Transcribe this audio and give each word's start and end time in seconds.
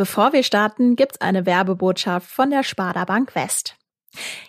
Bevor 0.00 0.32
wir 0.32 0.42
starten, 0.44 0.96
gibt's 0.96 1.20
eine 1.20 1.44
Werbebotschaft 1.44 2.26
von 2.26 2.48
der 2.48 2.62
Sparda 2.62 3.04
Bank 3.04 3.34
West. 3.34 3.76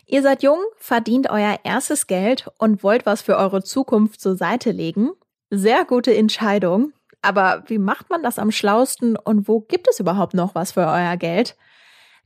Ihr 0.05 0.21
seid 0.21 0.43
jung, 0.43 0.59
verdient 0.77 1.29
euer 1.29 1.59
erstes 1.65 2.07
Geld 2.07 2.49
und 2.57 2.83
wollt 2.83 3.05
was 3.05 3.21
für 3.21 3.35
eure 3.35 3.61
Zukunft 3.61 4.21
zur 4.21 4.37
Seite 4.37 4.71
legen? 4.71 5.11
Sehr 5.49 5.83
gute 5.83 6.15
Entscheidung. 6.15 6.93
Aber 7.21 7.65
wie 7.67 7.79
macht 7.79 8.09
man 8.09 8.23
das 8.23 8.39
am 8.39 8.49
schlausten 8.51 9.17
und 9.17 9.49
wo 9.49 9.59
gibt 9.59 9.89
es 9.89 9.99
überhaupt 9.99 10.35
noch 10.35 10.55
was 10.55 10.71
für 10.71 10.87
euer 10.87 11.17
Geld? 11.17 11.57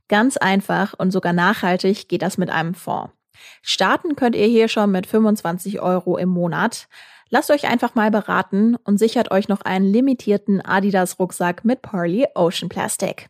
Ganz 0.06 0.36
einfach 0.36 0.94
und 0.96 1.10
sogar 1.10 1.32
nachhaltig 1.32 2.08
geht 2.08 2.22
das 2.22 2.38
mit 2.38 2.50
einem 2.50 2.74
Fonds. 2.74 3.12
Starten 3.60 4.14
könnt 4.14 4.36
ihr 4.36 4.46
hier 4.46 4.68
schon 4.68 4.92
mit 4.92 5.08
25 5.08 5.80
Euro 5.80 6.16
im 6.16 6.28
Monat. 6.28 6.86
Lasst 7.28 7.50
euch 7.50 7.66
einfach 7.68 7.94
mal 7.96 8.10
beraten 8.10 8.76
und 8.84 8.98
sichert 8.98 9.32
euch 9.32 9.48
noch 9.48 9.62
einen 9.62 9.86
limitierten 9.86 10.60
Adidas 10.60 11.18
Rucksack 11.18 11.64
mit 11.64 11.82
Parley 11.82 12.26
Ocean 12.34 12.68
Plastic. 12.68 13.28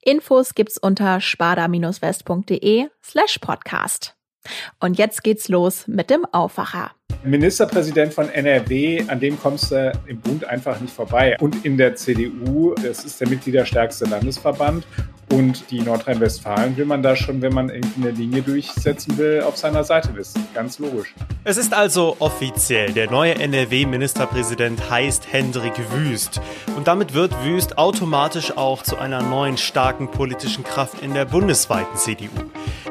Infos 0.00 0.54
gibt's 0.54 0.78
unter 0.78 1.20
spada-west.de 1.20 2.86
slash 3.02 3.38
podcast. 3.38 4.14
Und 4.80 4.98
jetzt 4.98 5.22
geht's 5.22 5.48
los 5.48 5.86
mit 5.86 6.10
dem 6.10 6.24
Aufwacher. 6.32 6.92
Ministerpräsident 7.24 8.12
von 8.12 8.28
NRW, 8.28 9.04
an 9.06 9.20
dem 9.20 9.40
kommst 9.40 9.70
du 9.70 9.92
im 10.06 10.20
Bund 10.20 10.44
einfach 10.44 10.80
nicht 10.80 10.92
vorbei. 10.92 11.36
Und 11.40 11.64
in 11.64 11.76
der 11.76 11.94
CDU, 11.94 12.74
das 12.74 13.04
ist 13.04 13.20
der 13.20 13.28
mitgliederstärkste 13.28 14.06
Landesverband. 14.06 14.84
Und 15.32 15.70
die 15.70 15.80
Nordrhein-Westfalen 15.80 16.76
will 16.76 16.84
man 16.84 17.02
da 17.02 17.16
schon, 17.16 17.40
wenn 17.40 17.54
man 17.54 17.70
irgendeine 17.70 18.10
Linie 18.10 18.42
durchsetzen 18.42 19.16
will, 19.16 19.42
auf 19.42 19.56
seiner 19.56 19.82
Seite 19.82 20.14
wissen. 20.14 20.46
Ganz 20.52 20.78
logisch. 20.78 21.14
Es 21.42 21.56
ist 21.56 21.72
also 21.72 22.16
offiziell. 22.18 22.92
Der 22.92 23.10
neue 23.10 23.36
NRW-Ministerpräsident 23.36 24.90
heißt 24.90 25.32
Hendrik 25.32 25.72
Wüst. 25.90 26.42
Und 26.76 26.86
damit 26.86 27.14
wird 27.14 27.32
Wüst 27.44 27.78
automatisch 27.78 28.58
auch 28.58 28.82
zu 28.82 28.98
einer 28.98 29.22
neuen 29.22 29.56
starken 29.56 30.10
politischen 30.10 30.64
Kraft 30.64 31.00
in 31.02 31.14
der 31.14 31.24
bundesweiten 31.24 31.96
CDU. 31.96 32.28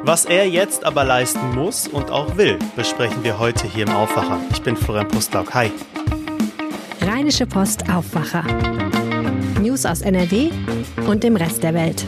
Was 0.02 0.26
er 0.26 0.48
jetzt 0.48 0.84
aber 0.84 1.04
leisten 1.04 1.54
muss 1.54 1.87
und 1.87 2.10
auch 2.10 2.37
will, 2.37 2.58
besprechen 2.76 3.24
wir 3.24 3.37
heute 3.37 3.68
hier 3.68 3.85
im 3.85 3.93
Aufwacher. 3.93 4.40
Ich 4.52 4.63
bin 4.63 4.76
Florian 4.76 5.08
Pustlauk. 5.08 5.54
Hi. 5.54 5.71
Rheinische 7.02 7.46
Post 7.46 7.87
Aufwacher. 7.87 8.43
News 9.62 9.85
aus 9.85 10.02
NRW 10.02 10.49
und 11.08 11.24
dem 11.24 11.35
Rest 11.35 11.62
der 11.62 11.76
Welt. 11.76 12.04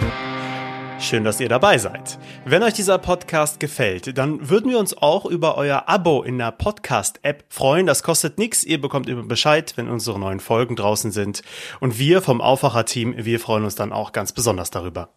Schön, 1.03 1.25
dass 1.25 1.41
ihr 1.41 1.49
dabei 1.49 1.77
seid. 1.79 2.17
Wenn 2.45 2.63
euch 2.63 2.75
dieser 2.75 2.97
Podcast 2.97 3.59
gefällt, 3.59 4.17
dann 4.17 4.49
würden 4.49 4.71
wir 4.71 4.79
uns 4.79 4.95
auch 4.95 5.25
über 5.25 5.57
euer 5.57 5.83
Abo 5.87 6.23
in 6.23 6.37
der 6.37 6.53
Podcast-App 6.53 7.43
freuen. 7.49 7.85
Das 7.85 8.03
kostet 8.03 8.37
nichts. 8.37 8.63
Ihr 8.63 8.79
bekommt 8.79 9.09
immer 9.09 9.23
Bescheid, 9.23 9.73
wenn 9.75 9.89
unsere 9.89 10.17
neuen 10.17 10.39
Folgen 10.39 10.77
draußen 10.77 11.11
sind. 11.11 11.41
Und 11.81 11.99
wir 11.99 12.21
vom 12.21 12.39
Aufwacher-Team, 12.39 13.15
wir 13.17 13.41
freuen 13.41 13.65
uns 13.65 13.75
dann 13.75 13.91
auch 13.91 14.13
ganz 14.13 14.31
besonders 14.31 14.71
darüber. 14.71 15.09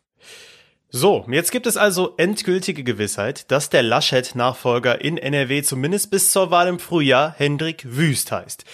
So, 0.89 1.25
jetzt 1.31 1.53
gibt 1.53 1.69
es 1.69 1.77
also 1.77 2.15
endgültige 2.17 2.83
Gewissheit, 2.83 3.48
dass 3.53 3.71
der 3.71 3.84
Laschet-Nachfolger 3.84 5.00
in 5.00 5.19
NRW 5.19 5.62
zumindest 5.62 6.11
bis 6.11 6.33
zur 6.33 6.50
Wahl 6.50 6.67
im 6.67 6.81
Frühjahr 6.81 7.33
Hendrik 7.39 7.84
Wüst 7.87 8.33
heißt. 8.33 8.65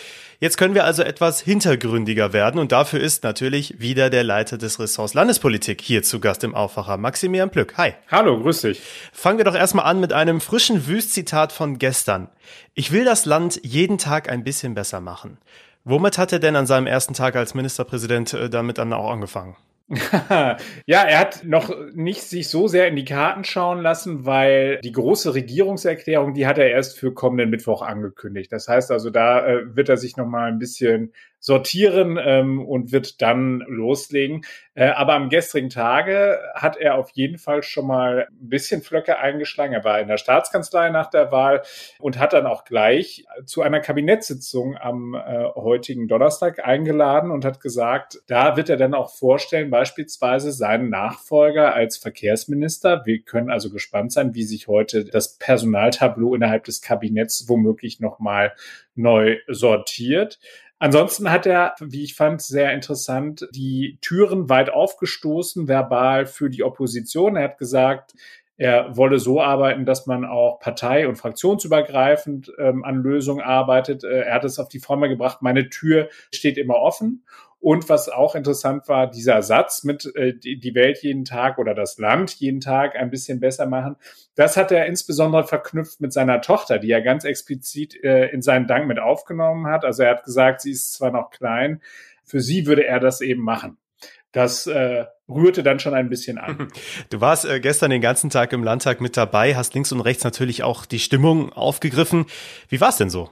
Jetzt 0.42 0.56
können 0.56 0.74
wir 0.74 0.84
also 0.84 1.04
etwas 1.04 1.40
hintergründiger 1.40 2.32
werden 2.32 2.58
und 2.58 2.72
dafür 2.72 2.98
ist 2.98 3.22
natürlich 3.22 3.78
wieder 3.78 4.10
der 4.10 4.24
Leiter 4.24 4.58
des 4.58 4.80
Ressorts 4.80 5.14
Landespolitik 5.14 5.80
hier 5.80 6.02
zu 6.02 6.18
Gast 6.18 6.42
im 6.42 6.56
Aufwacher, 6.56 6.96
Maximilian 6.96 7.48
Plück. 7.48 7.76
Hi. 7.76 7.92
Hallo, 8.10 8.40
grüß 8.40 8.62
dich. 8.62 8.82
Fangen 9.12 9.38
wir 9.38 9.44
doch 9.44 9.54
erstmal 9.54 9.84
an 9.84 10.00
mit 10.00 10.12
einem 10.12 10.40
frischen 10.40 10.88
Wüst-Zitat 10.88 11.52
von 11.52 11.78
gestern. 11.78 12.26
Ich 12.74 12.90
will 12.90 13.04
das 13.04 13.24
Land 13.24 13.60
jeden 13.62 13.98
Tag 13.98 14.28
ein 14.28 14.42
bisschen 14.42 14.74
besser 14.74 15.00
machen. 15.00 15.38
Womit 15.84 16.18
hat 16.18 16.32
er 16.32 16.40
denn 16.40 16.56
an 16.56 16.66
seinem 16.66 16.88
ersten 16.88 17.14
Tag 17.14 17.36
als 17.36 17.54
Ministerpräsident 17.54 18.32
äh, 18.32 18.50
damit 18.50 18.78
dann 18.78 18.92
auch 18.92 19.12
angefangen? 19.12 19.54
ja, 20.86 21.02
er 21.02 21.18
hat 21.18 21.44
noch 21.44 21.70
nicht 21.92 22.22
sich 22.22 22.48
so 22.48 22.66
sehr 22.66 22.88
in 22.88 22.96
die 22.96 23.04
Karten 23.04 23.44
schauen 23.44 23.82
lassen, 23.82 24.24
weil 24.24 24.80
die 24.80 24.92
große 24.92 25.34
Regierungserklärung, 25.34 26.32
die 26.32 26.46
hat 26.46 26.56
er 26.56 26.70
erst 26.70 26.98
für 26.98 27.12
kommenden 27.12 27.50
Mittwoch 27.50 27.82
angekündigt. 27.82 28.50
Das 28.52 28.68
heißt 28.68 28.90
also, 28.90 29.10
da 29.10 29.46
äh, 29.46 29.76
wird 29.76 29.90
er 29.90 29.98
sich 29.98 30.16
noch 30.16 30.26
mal 30.26 30.48
ein 30.48 30.58
bisschen 30.58 31.12
sortieren 31.42 32.20
ähm, 32.24 32.64
und 32.64 32.92
wird 32.92 33.20
dann 33.20 33.64
loslegen. 33.66 34.44
Äh, 34.74 34.86
aber 34.86 35.14
am 35.14 35.28
gestrigen 35.28 35.70
Tage 35.70 36.38
hat 36.54 36.76
er 36.76 36.94
auf 36.94 37.10
jeden 37.10 37.36
Fall 37.36 37.64
schon 37.64 37.88
mal 37.88 38.28
ein 38.30 38.48
bisschen 38.48 38.80
Flöcke 38.80 39.18
eingeschlagen. 39.18 39.74
Er 39.74 39.82
war 39.82 40.00
in 40.00 40.06
der 40.06 40.18
Staatskanzlei 40.18 40.90
nach 40.90 41.10
der 41.10 41.32
Wahl 41.32 41.62
und 41.98 42.20
hat 42.20 42.32
dann 42.32 42.46
auch 42.46 42.64
gleich 42.64 43.24
zu 43.44 43.60
einer 43.60 43.80
Kabinettssitzung 43.80 44.76
am 44.76 45.14
äh, 45.14 45.44
heutigen 45.56 46.06
Donnerstag 46.06 46.64
eingeladen 46.64 47.32
und 47.32 47.44
hat 47.44 47.60
gesagt, 47.60 48.22
da 48.28 48.56
wird 48.56 48.70
er 48.70 48.76
dann 48.76 48.94
auch 48.94 49.12
vorstellen, 49.12 49.68
beispielsweise 49.68 50.52
seinen 50.52 50.90
Nachfolger 50.90 51.74
als 51.74 51.96
Verkehrsminister. 51.96 53.02
Wir 53.04 53.20
können 53.20 53.50
also 53.50 53.68
gespannt 53.68 54.12
sein, 54.12 54.36
wie 54.36 54.44
sich 54.44 54.68
heute 54.68 55.04
das 55.04 55.38
Personaltableau 55.38 56.36
innerhalb 56.36 56.62
des 56.64 56.82
Kabinetts 56.82 57.48
womöglich 57.48 57.98
nochmal 57.98 58.52
neu 58.94 59.38
sortiert. 59.48 60.38
Ansonsten 60.82 61.30
hat 61.30 61.46
er, 61.46 61.76
wie 61.78 62.02
ich 62.02 62.16
fand, 62.16 62.42
sehr 62.42 62.72
interessant 62.72 63.46
die 63.52 63.98
Türen 64.00 64.48
weit 64.48 64.68
aufgestoßen, 64.68 65.68
verbal 65.68 66.26
für 66.26 66.50
die 66.50 66.64
Opposition. 66.64 67.36
Er 67.36 67.44
hat 67.44 67.58
gesagt, 67.58 68.14
er 68.56 68.96
wolle 68.96 69.20
so 69.20 69.40
arbeiten, 69.40 69.86
dass 69.86 70.08
man 70.08 70.24
auch 70.24 70.58
partei- 70.58 71.06
und 71.06 71.14
fraktionsübergreifend 71.14 72.52
ähm, 72.58 72.82
an 72.82 72.96
Lösungen 72.96 73.42
arbeitet. 73.42 74.02
Äh, 74.02 74.22
er 74.22 74.34
hat 74.34 74.44
es 74.44 74.58
auf 74.58 74.68
die 74.68 74.80
Formel 74.80 75.08
gebracht, 75.08 75.40
meine 75.40 75.68
Tür 75.68 76.08
steht 76.34 76.58
immer 76.58 76.74
offen. 76.74 77.24
Und 77.62 77.88
was 77.88 78.08
auch 78.08 78.34
interessant 78.34 78.88
war, 78.88 79.08
dieser 79.08 79.40
Satz 79.40 79.84
mit 79.84 80.12
äh, 80.16 80.34
die 80.34 80.74
Welt 80.74 80.98
jeden 81.00 81.24
Tag 81.24 81.58
oder 81.58 81.74
das 81.74 81.96
Land 81.96 82.34
jeden 82.40 82.58
Tag 82.58 82.96
ein 82.96 83.08
bisschen 83.08 83.38
besser 83.38 83.66
machen, 83.66 83.94
das 84.34 84.56
hat 84.56 84.72
er 84.72 84.86
insbesondere 84.86 85.46
verknüpft 85.46 86.00
mit 86.00 86.12
seiner 86.12 86.40
Tochter, 86.40 86.80
die 86.80 86.90
er 86.90 87.02
ganz 87.02 87.22
explizit 87.22 88.02
äh, 88.02 88.26
in 88.30 88.42
seinen 88.42 88.66
Dank 88.66 88.88
mit 88.88 88.98
aufgenommen 88.98 89.68
hat. 89.68 89.84
Also 89.84 90.02
er 90.02 90.10
hat 90.10 90.24
gesagt, 90.24 90.60
sie 90.60 90.72
ist 90.72 90.92
zwar 90.94 91.12
noch 91.12 91.30
klein, 91.30 91.80
für 92.24 92.40
sie 92.40 92.66
würde 92.66 92.84
er 92.84 92.98
das 92.98 93.20
eben 93.20 93.44
machen. 93.44 93.76
Das 94.32 94.66
äh, 94.66 95.04
rührte 95.28 95.62
dann 95.62 95.78
schon 95.78 95.94
ein 95.94 96.08
bisschen 96.08 96.38
an. 96.38 96.66
Du 97.10 97.20
warst 97.20 97.44
äh, 97.44 97.60
gestern 97.60 97.92
den 97.92 98.00
ganzen 98.00 98.28
Tag 98.28 98.52
im 98.52 98.64
Landtag 98.64 99.00
mit 99.00 99.16
dabei, 99.16 99.54
hast 99.54 99.74
links 99.74 99.92
und 99.92 100.00
rechts 100.00 100.24
natürlich 100.24 100.64
auch 100.64 100.84
die 100.84 100.98
Stimmung 100.98 101.52
aufgegriffen. 101.52 102.26
Wie 102.68 102.80
war 102.80 102.88
es 102.88 102.96
denn 102.96 103.10
so? 103.10 103.30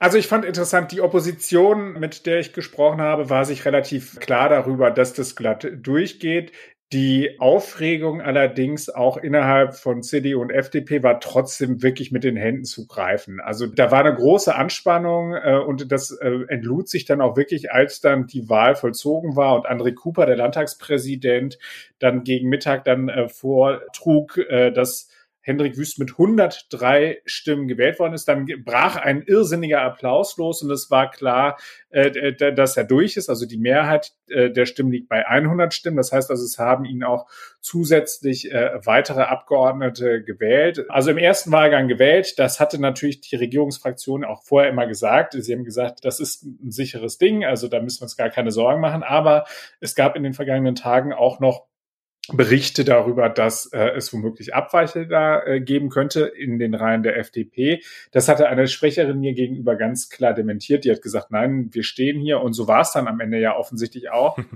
Also 0.00 0.16
ich 0.16 0.28
fand 0.28 0.44
interessant, 0.44 0.92
die 0.92 1.00
Opposition, 1.00 1.98
mit 1.98 2.24
der 2.26 2.38
ich 2.38 2.52
gesprochen 2.52 3.00
habe, 3.00 3.30
war 3.30 3.44
sich 3.44 3.64
relativ 3.64 4.20
klar 4.20 4.48
darüber, 4.48 4.90
dass 4.92 5.12
das 5.12 5.34
glatt 5.34 5.66
durchgeht. 5.76 6.52
Die 6.92 7.38
Aufregung 7.38 8.22
allerdings 8.22 8.88
auch 8.88 9.18
innerhalb 9.18 9.74
von 9.74 10.02
CDU 10.02 10.40
und 10.40 10.50
FDP 10.50 11.02
war 11.02 11.20
trotzdem 11.20 11.82
wirklich 11.82 12.12
mit 12.12 12.24
den 12.24 12.36
Händen 12.36 12.64
zu 12.64 12.86
greifen. 12.86 13.40
Also 13.40 13.66
da 13.66 13.90
war 13.90 14.00
eine 14.00 14.14
große 14.14 14.54
Anspannung 14.54 15.34
äh, 15.34 15.58
und 15.58 15.92
das 15.92 16.12
äh, 16.12 16.44
entlud 16.48 16.88
sich 16.88 17.04
dann 17.04 17.20
auch 17.20 17.36
wirklich, 17.36 17.72
als 17.72 18.00
dann 18.00 18.26
die 18.26 18.48
Wahl 18.48 18.74
vollzogen 18.74 19.36
war 19.36 19.56
und 19.56 19.68
André 19.68 19.94
Cooper, 19.94 20.24
der 20.24 20.36
Landtagspräsident, 20.36 21.58
dann 21.98 22.24
gegen 22.24 22.48
Mittag 22.48 22.84
dann 22.84 23.10
äh, 23.10 23.28
vortrug, 23.28 24.38
äh, 24.38 24.70
dass 24.70 25.08
Hendrik 25.48 25.78
Wüst 25.78 25.98
mit 25.98 26.10
103 26.10 27.22
Stimmen 27.24 27.68
gewählt 27.68 27.98
worden 27.98 28.12
ist. 28.12 28.28
Dann 28.28 28.46
brach 28.66 28.96
ein 28.96 29.22
irrsinniger 29.22 29.80
Applaus 29.80 30.36
los 30.36 30.62
und 30.62 30.70
es 30.70 30.90
war 30.90 31.10
klar, 31.10 31.56
äh, 31.88 32.34
dass 32.52 32.76
er 32.76 32.84
durch 32.84 33.16
ist. 33.16 33.30
Also 33.30 33.46
die 33.46 33.56
Mehrheit 33.56 34.12
äh, 34.28 34.50
der 34.50 34.66
Stimmen 34.66 34.92
liegt 34.92 35.08
bei 35.08 35.26
100 35.26 35.72
Stimmen. 35.72 35.96
Das 35.96 36.12
heißt 36.12 36.30
also, 36.30 36.44
es 36.44 36.58
haben 36.58 36.84
ihn 36.84 37.02
auch 37.02 37.30
zusätzlich 37.62 38.52
äh, 38.52 38.72
weitere 38.84 39.22
Abgeordnete 39.22 40.22
gewählt. 40.22 40.84
Also 40.90 41.12
im 41.12 41.18
ersten 41.18 41.50
Wahlgang 41.50 41.88
gewählt. 41.88 42.38
Das 42.38 42.60
hatte 42.60 42.78
natürlich 42.78 43.22
die 43.22 43.36
Regierungsfraktion 43.36 44.26
auch 44.26 44.42
vorher 44.42 44.70
immer 44.70 44.86
gesagt. 44.86 45.32
Sie 45.32 45.54
haben 45.54 45.64
gesagt, 45.64 46.04
das 46.04 46.20
ist 46.20 46.42
ein 46.44 46.70
sicheres 46.70 47.16
Ding. 47.16 47.46
Also 47.46 47.68
da 47.68 47.80
müssen 47.80 48.00
wir 48.00 48.04
uns 48.04 48.18
gar 48.18 48.28
keine 48.28 48.50
Sorgen 48.50 48.82
machen. 48.82 49.02
Aber 49.02 49.46
es 49.80 49.94
gab 49.94 50.14
in 50.14 50.24
den 50.24 50.34
vergangenen 50.34 50.74
Tagen 50.74 51.14
auch 51.14 51.40
noch 51.40 51.67
Berichte 52.32 52.84
darüber, 52.84 53.28
dass 53.28 53.66
äh, 53.66 53.90
es 53.96 54.12
womöglich 54.12 54.54
Abweiche 54.54 55.06
da 55.06 55.42
äh, 55.42 55.60
geben 55.60 55.88
könnte 55.88 56.26
in 56.26 56.58
den 56.58 56.74
Reihen 56.74 57.02
der 57.02 57.16
FDP. 57.16 57.82
Das 58.12 58.28
hatte 58.28 58.48
eine 58.48 58.68
Sprecherin 58.68 59.20
mir 59.20 59.32
gegenüber 59.32 59.76
ganz 59.76 60.10
klar 60.10 60.34
dementiert. 60.34 60.84
Die 60.84 60.90
hat 60.90 61.00
gesagt, 61.00 61.30
nein, 61.30 61.70
wir 61.72 61.82
stehen 61.82 62.20
hier. 62.20 62.40
Und 62.40 62.52
so 62.52 62.68
war 62.68 62.82
es 62.82 62.92
dann 62.92 63.08
am 63.08 63.20
Ende 63.20 63.38
ja 63.38 63.56
offensichtlich 63.56 64.10
auch. 64.10 64.38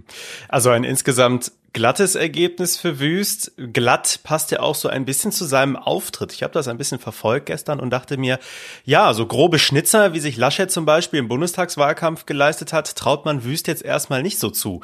Also 0.49 0.71
ein 0.71 0.85
insgesamt 0.85 1.53
glattes 1.73 2.15
Ergebnis 2.15 2.77
für 2.77 3.01
Wüst. 3.01 3.53
Glatt 3.57 4.21
passt 4.23 4.51
ja 4.51 4.61
auch 4.61 4.75
so 4.75 4.89
ein 4.89 5.05
bisschen 5.05 5.33
zu 5.33 5.45
seinem 5.45 5.77
Auftritt. 5.77 6.33
Ich 6.33 6.43
habe 6.43 6.53
das 6.53 6.69
ein 6.69 6.77
bisschen 6.77 6.99
verfolgt 6.99 7.47
gestern 7.47 7.81
und 7.81 7.91
dachte 7.91 8.17
mir, 8.17 8.39
ja, 8.85 9.15
so 9.15 9.27
grobe 9.27 9.59
Schnitzer, 9.59 10.13
wie 10.13 10.21
sich 10.21 10.37
Laschet 10.37 10.71
zum 10.71 10.85
Beispiel 10.85 11.19
im 11.19 11.29
Bundestagswahlkampf 11.29 12.27
geleistet 12.27 12.73
hat, 12.73 12.95
traut 12.97 13.25
man 13.25 13.45
Wüst 13.45 13.69
jetzt 13.69 13.85
erstmal 13.85 14.23
nicht 14.23 14.39
so 14.39 14.51
zu. 14.51 14.81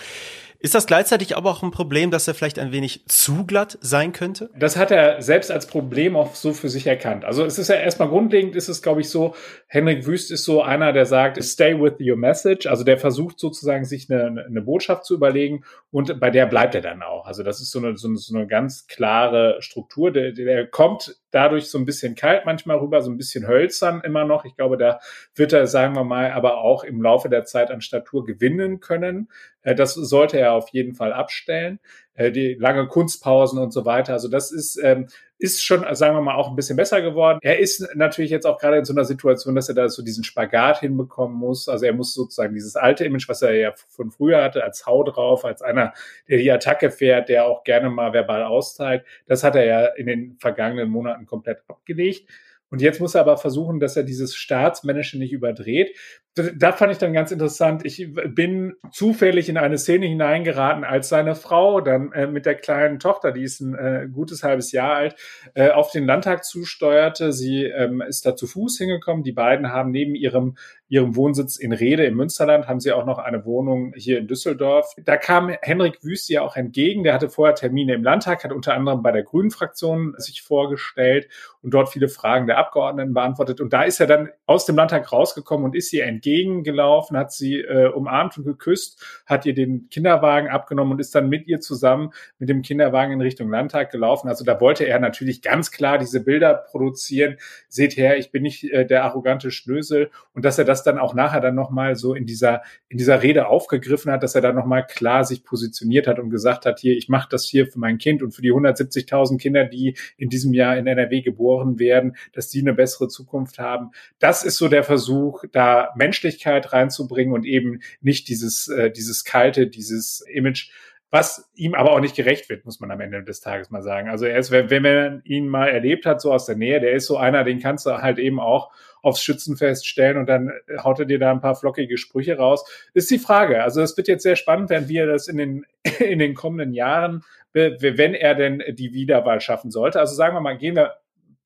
Ist 0.60 0.74
das 0.74 0.86
gleichzeitig 0.86 1.36
aber 1.36 1.50
auch 1.50 1.62
ein 1.62 1.70
Problem, 1.70 2.10
dass 2.10 2.26
er 2.26 2.34
vielleicht 2.34 2.58
ein 2.58 2.72
wenig 2.72 3.04
zu 3.06 3.46
glatt 3.46 3.78
sein 3.80 4.12
könnte? 4.12 4.50
Das 4.58 4.76
hat 4.76 4.90
er 4.90 5.22
selbst 5.22 5.52
als 5.52 5.68
Problem 5.68 6.16
auch 6.16 6.34
so 6.34 6.52
für 6.52 6.68
sich 6.68 6.88
erkannt. 6.88 7.24
Also 7.24 7.44
es 7.44 7.58
ist 7.58 7.68
ja 7.68 7.76
erstmal 7.76 8.08
grundlegend, 8.08 8.56
ist 8.56 8.68
es, 8.68 8.82
glaube 8.82 9.00
ich, 9.00 9.08
so, 9.08 9.36
Henrik 9.68 10.04
Wüst 10.04 10.32
ist 10.32 10.44
so 10.44 10.60
einer, 10.60 10.92
der 10.92 11.06
sagt, 11.06 11.42
stay 11.44 11.80
with 11.80 11.94
your 12.00 12.16
message. 12.16 12.66
Also 12.66 12.82
der 12.82 12.98
versucht 12.98 13.38
sozusagen, 13.38 13.84
sich 13.84 14.10
eine, 14.10 14.46
eine 14.46 14.60
Botschaft 14.60 15.04
zu 15.04 15.14
überlegen 15.14 15.62
und 15.92 16.18
bei 16.18 16.30
der 16.30 16.46
bleibt 16.46 16.74
er 16.74 16.80
dann 16.80 17.02
auch. 17.02 17.26
Also 17.26 17.44
das 17.44 17.60
ist 17.60 17.70
so 17.70 17.78
eine, 17.78 17.96
so 17.96 18.08
eine, 18.08 18.16
so 18.16 18.36
eine 18.36 18.48
ganz 18.48 18.88
klare 18.88 19.58
Struktur. 19.60 20.10
Der, 20.10 20.32
der 20.32 20.66
kommt 20.66 21.16
dadurch 21.30 21.70
so 21.70 21.78
ein 21.78 21.84
bisschen 21.84 22.14
kalt 22.14 22.46
manchmal 22.46 22.78
rüber, 22.78 23.02
so 23.02 23.10
ein 23.10 23.16
bisschen 23.16 23.46
hölzern 23.46 24.00
immer 24.02 24.24
noch. 24.24 24.44
Ich 24.44 24.56
glaube, 24.56 24.76
da 24.76 25.00
wird 25.34 25.52
er, 25.52 25.66
sagen 25.66 25.94
wir 25.94 26.04
mal, 26.04 26.32
aber 26.32 26.58
auch 26.58 26.84
im 26.84 27.02
Laufe 27.02 27.28
der 27.28 27.44
Zeit 27.44 27.70
an 27.70 27.80
Statur 27.80 28.24
gewinnen 28.24 28.80
können. 28.80 29.28
Äh, 29.62 29.74
das 29.74 29.94
sollte 29.94 30.38
er 30.38 30.52
auf 30.52 30.70
jeden 30.70 30.94
Fall 30.94 31.12
abstellen. 31.12 31.80
Äh, 32.18 32.32
die 32.32 32.54
lange 32.54 32.88
Kunstpausen 32.88 33.60
und 33.60 33.72
so 33.72 33.84
weiter. 33.84 34.12
Also 34.12 34.28
das 34.28 34.50
ist, 34.50 34.76
ähm, 34.82 35.06
ist 35.38 35.64
schon, 35.64 35.84
sagen 35.94 36.16
wir 36.16 36.20
mal, 36.20 36.34
auch 36.34 36.48
ein 36.48 36.56
bisschen 36.56 36.76
besser 36.76 37.00
geworden. 37.00 37.38
Er 37.42 37.60
ist 37.60 37.94
natürlich 37.94 38.32
jetzt 38.32 38.44
auch 38.44 38.58
gerade 38.58 38.78
in 38.78 38.84
so 38.84 38.92
einer 38.92 39.04
Situation, 39.04 39.54
dass 39.54 39.68
er 39.68 39.76
da 39.76 39.88
so 39.88 40.02
diesen 40.02 40.24
Spagat 40.24 40.80
hinbekommen 40.80 41.36
muss. 41.38 41.68
Also 41.68 41.86
er 41.86 41.92
muss 41.92 42.14
sozusagen 42.14 42.54
dieses 42.54 42.74
alte 42.74 43.04
Image, 43.04 43.28
was 43.28 43.42
er 43.42 43.54
ja 43.54 43.72
von 43.88 44.10
früher 44.10 44.42
hatte, 44.42 44.64
als 44.64 44.84
Hau 44.84 45.04
drauf, 45.04 45.44
als 45.44 45.62
einer, 45.62 45.94
der 46.28 46.38
die 46.38 46.50
Attacke 46.50 46.90
fährt, 46.90 47.28
der 47.28 47.46
auch 47.46 47.62
gerne 47.62 47.88
mal 47.88 48.12
verbal 48.12 48.42
austeilt, 48.42 49.04
das 49.28 49.44
hat 49.44 49.54
er 49.54 49.64
ja 49.64 49.86
in 49.86 50.08
den 50.08 50.36
vergangenen 50.40 50.90
Monaten 50.90 51.24
komplett 51.24 51.62
abgelegt. 51.68 52.28
Und 52.70 52.82
jetzt 52.82 53.00
muss 53.00 53.14
er 53.14 53.22
aber 53.22 53.38
versuchen, 53.38 53.80
dass 53.80 53.96
er 53.96 54.02
dieses 54.02 54.34
Staatsmännische 54.34 55.18
nicht 55.18 55.32
überdreht. 55.32 55.96
Da 56.34 56.72
fand 56.72 56.92
ich 56.92 56.98
dann 56.98 57.12
ganz 57.12 57.32
interessant. 57.32 57.84
Ich 57.84 58.12
bin 58.12 58.74
zufällig 58.92 59.48
in 59.48 59.56
eine 59.56 59.78
Szene 59.78 60.06
hineingeraten, 60.06 60.84
als 60.84 61.08
seine 61.08 61.34
Frau 61.34 61.80
dann 61.80 62.12
äh, 62.12 62.26
mit 62.26 62.46
der 62.46 62.54
kleinen 62.54 62.98
Tochter, 63.00 63.32
die 63.32 63.42
ist 63.42 63.60
ein 63.60 63.74
äh, 63.74 64.08
gutes 64.12 64.44
halbes 64.44 64.70
Jahr 64.70 64.94
alt, 64.94 65.16
äh, 65.54 65.70
auf 65.70 65.90
den 65.90 66.04
Landtag 66.04 66.44
zusteuerte. 66.44 67.32
Sie 67.32 67.64
ähm, 67.64 68.02
ist 68.02 68.24
da 68.24 68.36
zu 68.36 68.46
Fuß 68.46 68.78
hingekommen. 68.78 69.24
Die 69.24 69.32
beiden 69.32 69.72
haben 69.72 69.90
neben 69.90 70.14
ihrem 70.14 70.56
ihrem 70.88 71.16
Wohnsitz 71.16 71.56
in 71.56 71.72
Rede 71.72 72.04
im 72.06 72.16
Münsterland 72.16 72.66
haben 72.66 72.80
sie 72.80 72.92
auch 72.92 73.04
noch 73.04 73.18
eine 73.18 73.44
Wohnung 73.44 73.92
hier 73.94 74.18
in 74.18 74.26
Düsseldorf. 74.26 74.94
Da 75.04 75.16
kam 75.16 75.50
Henrik 75.60 76.02
Wüst 76.02 76.28
ja 76.30 76.42
auch 76.42 76.56
entgegen. 76.56 77.04
Der 77.04 77.12
hatte 77.12 77.28
vorher 77.28 77.54
Termine 77.54 77.94
im 77.94 78.02
Landtag, 78.02 78.42
hat 78.44 78.52
unter 78.52 78.74
anderem 78.74 79.02
bei 79.02 79.12
der 79.12 79.22
Grünen 79.22 79.50
Fraktion 79.50 80.14
sich 80.16 80.42
vorgestellt 80.42 81.28
und 81.62 81.74
dort 81.74 81.90
viele 81.90 82.08
Fragen 82.08 82.46
der 82.46 82.58
Abgeordneten 82.58 83.12
beantwortet. 83.12 83.60
Und 83.60 83.72
da 83.72 83.82
ist 83.82 84.00
er 84.00 84.06
dann 84.06 84.30
aus 84.46 84.64
dem 84.64 84.76
Landtag 84.76 85.12
rausgekommen 85.12 85.66
und 85.66 85.76
ist 85.76 85.92
ihr 85.92 86.04
entgegengelaufen, 86.04 87.16
hat 87.16 87.32
sie 87.32 87.60
äh, 87.60 87.88
umarmt 87.88 88.38
und 88.38 88.44
geküsst, 88.44 89.04
hat 89.26 89.44
ihr 89.44 89.54
den 89.54 89.88
Kinderwagen 89.90 90.48
abgenommen 90.48 90.92
und 90.92 91.00
ist 91.00 91.14
dann 91.14 91.28
mit 91.28 91.46
ihr 91.46 91.60
zusammen 91.60 92.12
mit 92.38 92.48
dem 92.48 92.62
Kinderwagen 92.62 93.12
in 93.12 93.20
Richtung 93.20 93.50
Landtag 93.50 93.90
gelaufen. 93.90 94.28
Also 94.28 94.44
da 94.44 94.60
wollte 94.60 94.84
er 94.84 94.98
natürlich 95.00 95.42
ganz 95.42 95.70
klar 95.70 95.98
diese 95.98 96.24
Bilder 96.24 96.54
produzieren. 96.54 97.36
Seht 97.68 97.96
her, 97.96 98.16
ich 98.16 98.30
bin 98.30 98.42
nicht 98.42 98.64
äh, 98.64 98.86
der 98.86 99.04
arrogante 99.04 99.50
Schnösel 99.50 100.10
und 100.34 100.44
dass 100.44 100.58
er 100.58 100.64
das 100.64 100.77
das 100.78 100.84
dann 100.84 100.98
auch 100.98 101.14
nachher 101.14 101.40
dann 101.40 101.54
nochmal 101.54 101.96
so 101.96 102.14
in 102.14 102.26
dieser, 102.26 102.62
in 102.88 102.98
dieser 102.98 103.22
Rede 103.22 103.48
aufgegriffen 103.48 104.12
hat, 104.12 104.22
dass 104.22 104.34
er 104.34 104.40
dann 104.40 104.54
nochmal 104.54 104.86
klar 104.86 105.24
sich 105.24 105.44
positioniert 105.44 106.06
hat 106.06 106.18
und 106.18 106.30
gesagt 106.30 106.66
hat, 106.66 106.78
hier, 106.78 106.96
ich 106.96 107.08
mache 107.08 107.28
das 107.30 107.44
hier 107.44 107.66
für 107.66 107.78
mein 107.78 107.98
Kind 107.98 108.22
und 108.22 108.32
für 108.32 108.42
die 108.42 108.52
170.000 108.52 109.38
Kinder, 109.38 109.64
die 109.64 109.96
in 110.16 110.28
diesem 110.28 110.54
Jahr 110.54 110.76
in 110.76 110.86
NRW 110.86 111.22
geboren 111.22 111.78
werden, 111.78 112.16
dass 112.32 112.48
die 112.48 112.60
eine 112.60 112.74
bessere 112.74 113.08
Zukunft 113.08 113.58
haben. 113.58 113.90
Das 114.18 114.44
ist 114.44 114.56
so 114.56 114.68
der 114.68 114.84
Versuch, 114.84 115.44
da 115.52 115.90
Menschlichkeit 115.96 116.72
reinzubringen 116.72 117.34
und 117.34 117.44
eben 117.44 117.80
nicht 118.00 118.28
dieses, 118.28 118.68
äh, 118.68 118.90
dieses 118.90 119.24
kalte, 119.24 119.66
dieses 119.66 120.24
Image, 120.32 120.70
was 121.10 121.50
ihm 121.54 121.74
aber 121.74 121.92
auch 121.92 122.00
nicht 122.00 122.16
gerecht 122.16 122.50
wird, 122.50 122.66
muss 122.66 122.80
man 122.80 122.90
am 122.90 123.00
Ende 123.00 123.22
des 123.22 123.40
Tages 123.40 123.70
mal 123.70 123.82
sagen. 123.82 124.10
Also 124.10 124.26
er 124.26 124.38
ist, 124.38 124.50
wenn 124.50 124.82
man 124.82 125.22
ihn 125.24 125.48
mal 125.48 125.68
erlebt 125.68 126.04
hat, 126.04 126.20
so 126.20 126.32
aus 126.32 126.44
der 126.44 126.56
Nähe, 126.56 126.80
der 126.80 126.92
ist 126.92 127.06
so 127.06 127.16
einer, 127.16 127.44
den 127.44 127.60
kannst 127.60 127.86
du 127.86 127.90
halt 128.02 128.18
eben 128.18 128.38
auch 128.40 128.70
aufs 129.02 129.22
Schützenfest 129.22 129.86
stellen 129.86 130.18
und 130.18 130.26
dann 130.26 130.52
haut 130.82 130.98
er 130.98 131.06
dir 131.06 131.18
da 131.18 131.30
ein 131.30 131.40
paar 131.40 131.54
flockige 131.54 131.96
Sprüche 131.96 132.36
raus. 132.36 132.64
Ist 132.92 133.10
die 133.10 133.18
Frage. 133.18 133.62
Also 133.62 133.80
es 133.80 133.96
wird 133.96 134.08
jetzt 134.08 134.22
sehr 134.22 134.36
spannend 134.36 134.68
werden, 134.68 134.88
wie 134.88 134.98
er 134.98 135.06
das 135.06 135.28
in 135.28 135.38
den, 135.38 135.66
in 135.98 136.18
den 136.18 136.34
kommenden 136.34 136.74
Jahren, 136.74 137.24
wenn 137.52 138.14
er 138.14 138.34
denn 138.34 138.62
die 138.74 138.92
Wiederwahl 138.92 139.40
schaffen 139.40 139.70
sollte. 139.70 140.00
Also 140.00 140.14
sagen 140.14 140.36
wir 140.36 140.40
mal, 140.40 140.58
gehen 140.58 140.76
wir 140.76 140.96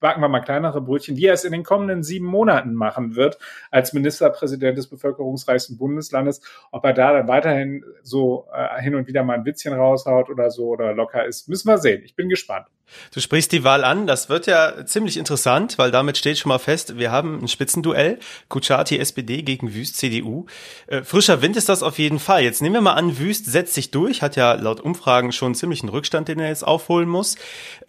backen 0.03 0.21
wir 0.21 0.29
mal 0.29 0.41
kleinere 0.41 0.83
Brötchen, 0.83 1.17
wie 1.17 1.27
er 1.27 1.33
es 1.33 1.45
in 1.45 1.53
den 1.53 1.63
kommenden 1.63 2.03
sieben 2.03 2.27
Monaten 2.27 2.75
machen 2.75 3.17
wird 3.17 3.39
als 3.71 3.95
Ministerpräsident 3.95 4.77
des 4.77 4.89
bevölkerungsreichsten 4.89 5.79
Bundeslandes, 5.79 6.43
ob 6.71 6.85
er 6.85 6.93
da 6.93 7.13
dann 7.15 7.29
weiterhin 7.29 7.85
so 8.03 8.49
äh, 8.53 8.83
hin 8.83 8.95
und 8.95 9.07
wieder 9.07 9.23
mal 9.23 9.39
ein 9.39 9.47
Witzchen 9.47 9.73
raushaut 9.73 10.29
oder 10.29 10.51
so 10.51 10.67
oder 10.67 10.93
locker 10.93 11.25
ist, 11.25 11.49
müssen 11.49 11.69
wir 11.69 11.79
sehen. 11.79 12.03
Ich 12.05 12.15
bin 12.15 12.29
gespannt. 12.29 12.67
Du 13.15 13.21
sprichst 13.21 13.53
die 13.53 13.65
Wahl 13.65 13.85
an, 13.85 14.07
das 14.07 14.29
wird 14.29 14.47
ja 14.47 14.85
ziemlich 14.87 15.17
interessant, 15.17 15.79
weil 15.79 15.91
damit 15.91 16.17
steht 16.17 16.39
schon 16.39 16.49
mal 16.49 16.59
fest, 16.59 16.99
wir 16.99 17.11
haben 17.11 17.41
ein 17.43 17.49
Spitzenduell, 17.49 18.19
Kuchati 18.49 18.99
SPD 18.99 19.43
gegen 19.43 19.75
Wüst 19.75 19.97
CDU. 19.97 20.47
Äh, 20.87 21.03
frischer 21.03 21.43
Wind 21.43 21.57
ist 21.57 21.69
das 21.69 21.83
auf 21.83 21.99
jeden 21.99 22.19
Fall. 22.19 22.43
Jetzt 22.43 22.63
nehmen 22.63 22.75
wir 22.75 22.81
mal 22.81 22.95
an, 22.95 23.19
Wüst 23.19 23.47
setzt 23.47 23.75
sich 23.75 23.91
durch, 23.91 24.23
hat 24.23 24.37
ja 24.37 24.55
laut 24.55 24.81
Umfragen 24.81 25.33
schon 25.33 25.55
ziemlich 25.55 25.83
einen 25.83 25.91
Rückstand, 25.91 26.29
den 26.29 26.41
er 26.41 26.49
jetzt 26.49 26.67
aufholen 26.67 27.09
muss. 27.09 27.37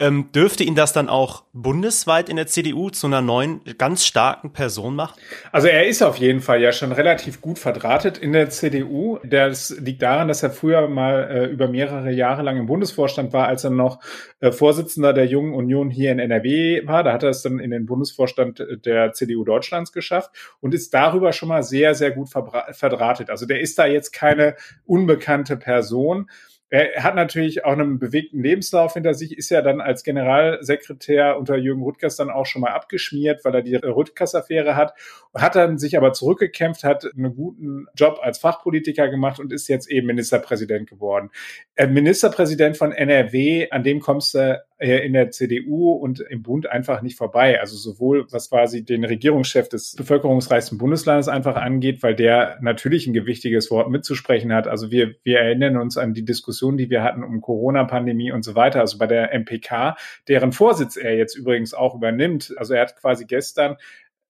Ähm, 0.00 0.30
dürfte 0.32 0.64
ihn 0.64 0.74
das 0.74 0.92
dann 0.92 1.08
auch 1.08 1.44
bundesweit 1.52 2.28
in 2.28 2.36
der 2.36 2.46
CDU 2.46 2.90
zu 2.90 3.06
einer 3.06 3.20
neuen, 3.20 3.60
ganz 3.78 4.04
starken 4.04 4.52
Person 4.52 4.94
machen? 4.96 5.20
Also 5.52 5.68
er 5.68 5.86
ist 5.86 6.02
auf 6.02 6.16
jeden 6.16 6.40
Fall 6.40 6.60
ja 6.60 6.72
schon 6.72 6.92
relativ 6.92 7.40
gut 7.40 7.58
verdrahtet 7.58 8.18
in 8.18 8.32
der 8.32 8.50
CDU. 8.50 9.18
Das 9.24 9.70
liegt 9.70 10.02
daran, 10.02 10.28
dass 10.28 10.42
er 10.42 10.50
früher 10.50 10.88
mal 10.88 11.28
äh, 11.30 11.44
über 11.46 11.68
mehrere 11.68 12.10
Jahre 12.10 12.42
lang 12.42 12.56
im 12.56 12.66
Bundesvorstand 12.66 13.32
war, 13.32 13.46
als 13.46 13.64
er 13.64 13.70
noch 13.70 14.00
äh, 14.40 14.52
Vorsitzender 14.52 14.93
Vorsitzender 14.94 15.12
der 15.12 15.26
Jungen 15.26 15.54
Union 15.54 15.90
hier 15.90 16.12
in 16.12 16.20
NRW 16.20 16.86
war. 16.86 17.02
Da 17.02 17.12
hat 17.12 17.24
er 17.24 17.30
es 17.30 17.42
dann 17.42 17.58
in 17.58 17.72
den 17.72 17.84
Bundesvorstand 17.84 18.64
der 18.84 19.12
CDU 19.12 19.44
Deutschlands 19.44 19.92
geschafft 19.92 20.30
und 20.60 20.72
ist 20.72 20.94
darüber 20.94 21.32
schon 21.32 21.48
mal 21.48 21.64
sehr, 21.64 21.96
sehr 21.96 22.12
gut 22.12 22.28
verdrahtet. 22.28 23.28
Also 23.28 23.44
der 23.44 23.60
ist 23.60 23.76
da 23.76 23.86
jetzt 23.86 24.12
keine 24.12 24.54
unbekannte 24.86 25.56
Person. 25.56 26.30
Er 26.74 27.04
hat 27.04 27.14
natürlich 27.14 27.64
auch 27.64 27.74
einen 27.74 28.00
bewegten 28.00 28.42
Lebenslauf 28.42 28.94
hinter 28.94 29.14
sich, 29.14 29.38
ist 29.38 29.48
ja 29.48 29.62
dann 29.62 29.80
als 29.80 30.02
Generalsekretär 30.02 31.38
unter 31.38 31.56
Jürgen 31.56 31.84
Rüttgers 31.84 32.16
dann 32.16 32.30
auch 32.30 32.46
schon 32.46 32.62
mal 32.62 32.72
abgeschmiert, 32.72 33.44
weil 33.44 33.54
er 33.54 33.62
die 33.62 33.76
Rüttgers-Affäre 33.76 34.74
hat, 34.74 34.92
hat 35.34 35.54
dann 35.54 35.78
sich 35.78 35.96
aber 35.96 36.12
zurückgekämpft, 36.12 36.82
hat 36.82 37.06
einen 37.14 37.36
guten 37.36 37.86
Job 37.94 38.18
als 38.20 38.38
Fachpolitiker 38.38 39.08
gemacht 39.08 39.38
und 39.38 39.52
ist 39.52 39.68
jetzt 39.68 39.88
eben 39.88 40.08
Ministerpräsident 40.08 40.90
geworden. 40.90 41.30
Äh, 41.76 41.86
Ministerpräsident 41.86 42.76
von 42.76 42.90
NRW, 42.90 43.70
an 43.70 43.84
dem 43.84 44.00
kommst 44.00 44.34
du 44.34 44.60
äh, 44.78 45.06
in 45.06 45.12
der 45.12 45.30
CDU 45.30 45.92
und 45.92 46.20
im 46.20 46.42
Bund 46.42 46.66
einfach 46.66 47.00
nicht 47.00 47.16
vorbei. 47.16 47.60
Also 47.60 47.76
sowohl, 47.76 48.26
was 48.32 48.50
quasi 48.50 48.84
den 48.84 49.04
Regierungschef 49.04 49.68
des 49.68 49.94
bevölkerungsreichsten 49.94 50.78
Bundeslandes 50.78 51.28
einfach 51.28 51.56
angeht, 51.56 52.02
weil 52.02 52.14
der 52.14 52.58
natürlich 52.60 53.06
ein 53.06 53.12
gewichtiges 53.12 53.70
Wort 53.70 53.88
mitzusprechen 53.90 54.52
hat. 54.52 54.66
Also 54.66 54.90
wir, 54.90 55.14
wir 55.22 55.38
erinnern 55.38 55.76
uns 55.76 55.96
an 55.96 56.12
die 56.12 56.22
Diskussion, 56.64 56.76
die 56.76 56.90
wir 56.90 57.02
hatten 57.02 57.22
um 57.22 57.40
Corona-Pandemie 57.40 58.32
und 58.32 58.44
so 58.44 58.54
weiter. 58.54 58.80
Also 58.80 58.98
bei 58.98 59.06
der 59.06 59.32
MPK, 59.32 59.96
deren 60.28 60.52
Vorsitz 60.52 60.96
er 60.96 61.16
jetzt 61.16 61.36
übrigens 61.36 61.74
auch 61.74 61.94
übernimmt. 61.94 62.54
Also 62.56 62.74
er 62.74 62.82
hat 62.82 62.96
quasi 62.96 63.26
gestern 63.26 63.76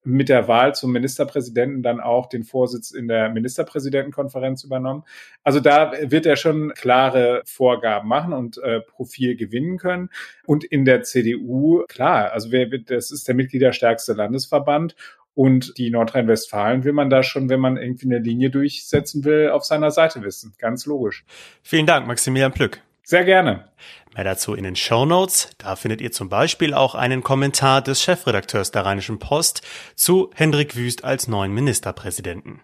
mit 0.06 0.28
der 0.28 0.48
Wahl 0.48 0.74
zum 0.74 0.92
Ministerpräsidenten 0.92 1.82
dann 1.82 1.98
auch 1.98 2.28
den 2.28 2.44
Vorsitz 2.44 2.90
in 2.90 3.08
der 3.08 3.30
Ministerpräsidentenkonferenz 3.30 4.62
übernommen. 4.62 5.04
Also 5.42 5.60
da 5.60 5.92
wird 5.98 6.26
er 6.26 6.36
schon 6.36 6.74
klare 6.74 7.40
Vorgaben 7.46 8.06
machen 8.06 8.34
und 8.34 8.58
äh, 8.58 8.80
Profil 8.80 9.34
gewinnen 9.34 9.78
können. 9.78 10.10
Und 10.44 10.62
in 10.62 10.84
der 10.84 11.04
CDU, 11.04 11.84
klar, 11.88 12.32
also 12.32 12.52
wer, 12.52 12.66
das 12.66 13.10
ist 13.12 13.28
der 13.28 13.34
mitgliederstärkste 13.34 14.12
Landesverband 14.12 14.94
und 15.34 15.76
die 15.78 15.90
Nordrhein-Westfalen 15.90 16.84
will 16.84 16.92
man 16.92 17.10
da 17.10 17.22
schon, 17.22 17.48
wenn 17.48 17.60
man 17.60 17.76
irgendwie 17.76 18.06
eine 18.06 18.18
Linie 18.18 18.50
durchsetzen 18.50 19.24
will, 19.24 19.50
auf 19.50 19.64
seiner 19.64 19.90
Seite 19.90 20.22
wissen. 20.22 20.54
Ganz 20.58 20.86
logisch. 20.86 21.24
Vielen 21.62 21.86
Dank, 21.86 22.06
Maximilian 22.06 22.52
Plück. 22.52 22.80
Sehr 23.02 23.24
gerne. 23.24 23.68
Mehr 24.14 24.24
dazu 24.24 24.54
in 24.54 24.64
den 24.64 24.76
Show 24.76 25.04
Notes. 25.04 25.50
Da 25.58 25.76
findet 25.76 26.00
ihr 26.00 26.12
zum 26.12 26.28
Beispiel 26.28 26.72
auch 26.72 26.94
einen 26.94 27.22
Kommentar 27.22 27.82
des 27.82 28.02
Chefredakteurs 28.02 28.70
der 28.70 28.86
Rheinischen 28.86 29.18
Post 29.18 29.62
zu 29.94 30.30
Hendrik 30.34 30.76
Wüst 30.76 31.04
als 31.04 31.28
neuen 31.28 31.52
Ministerpräsidenten. 31.52 32.60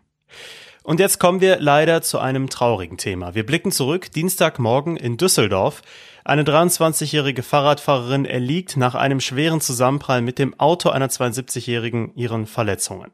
Und 0.83 0.99
jetzt 0.99 1.19
kommen 1.19 1.41
wir 1.41 1.61
leider 1.61 2.01
zu 2.01 2.19
einem 2.19 2.49
traurigen 2.49 2.97
Thema. 2.97 3.35
Wir 3.35 3.45
blicken 3.45 3.71
zurück 3.71 4.13
Dienstagmorgen 4.13 4.97
in 4.97 5.19
Düsseldorf. 5.19 5.83
Eine 6.23 6.43
23-jährige 6.43 7.43
Fahrradfahrerin 7.43 8.27
erliegt 8.27 8.77
nach 8.77 8.95
einem 8.95 9.21
schweren 9.21 9.61
Zusammenprall 9.63 10.21
mit 10.21 10.39
dem 10.39 10.59
Auto 10.61 10.91
einer 10.91 11.09
72-jährigen 11.09 12.13
ihren 12.15 12.47
Verletzungen. 12.47 13.11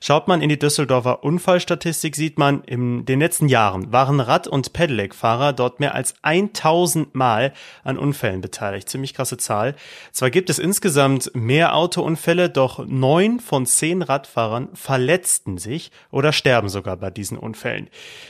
Schaut 0.00 0.28
man 0.28 0.42
in 0.42 0.50
die 0.50 0.58
Düsseldorfer 0.58 1.24
Unfallstatistik, 1.24 2.16
sieht 2.16 2.38
man, 2.38 2.62
in 2.64 3.06
den 3.06 3.20
letzten 3.20 3.48
Jahren 3.48 3.92
waren 3.92 4.20
Rad- 4.20 4.46
und 4.46 4.74
Pedelec-Fahrer 4.74 5.54
dort 5.54 5.80
mehr 5.80 5.94
als 5.94 6.14
1000 6.22 7.14
Mal 7.14 7.54
an 7.82 7.96
Unfällen 7.96 8.42
beteiligt. 8.42 8.88
Ziemlich 8.90 9.14
krasse 9.14 9.38
Zahl. 9.38 9.74
Zwar 10.12 10.30
gibt 10.30 10.50
es 10.50 10.58
insgesamt 10.58 11.30
mehr 11.34 11.74
Autounfälle, 11.74 12.50
doch 12.50 12.86
neun 12.86 13.40
von 13.40 13.64
zehn 13.64 14.02
Radfahrern 14.02 14.68
verletzten 14.74 15.56
sich 15.56 15.90
oder 16.10 16.32
sterben 16.32 16.68
sogar 16.68 16.96
bei 16.98 17.10
diesen 17.10 17.38
Unfällen. 17.38 17.88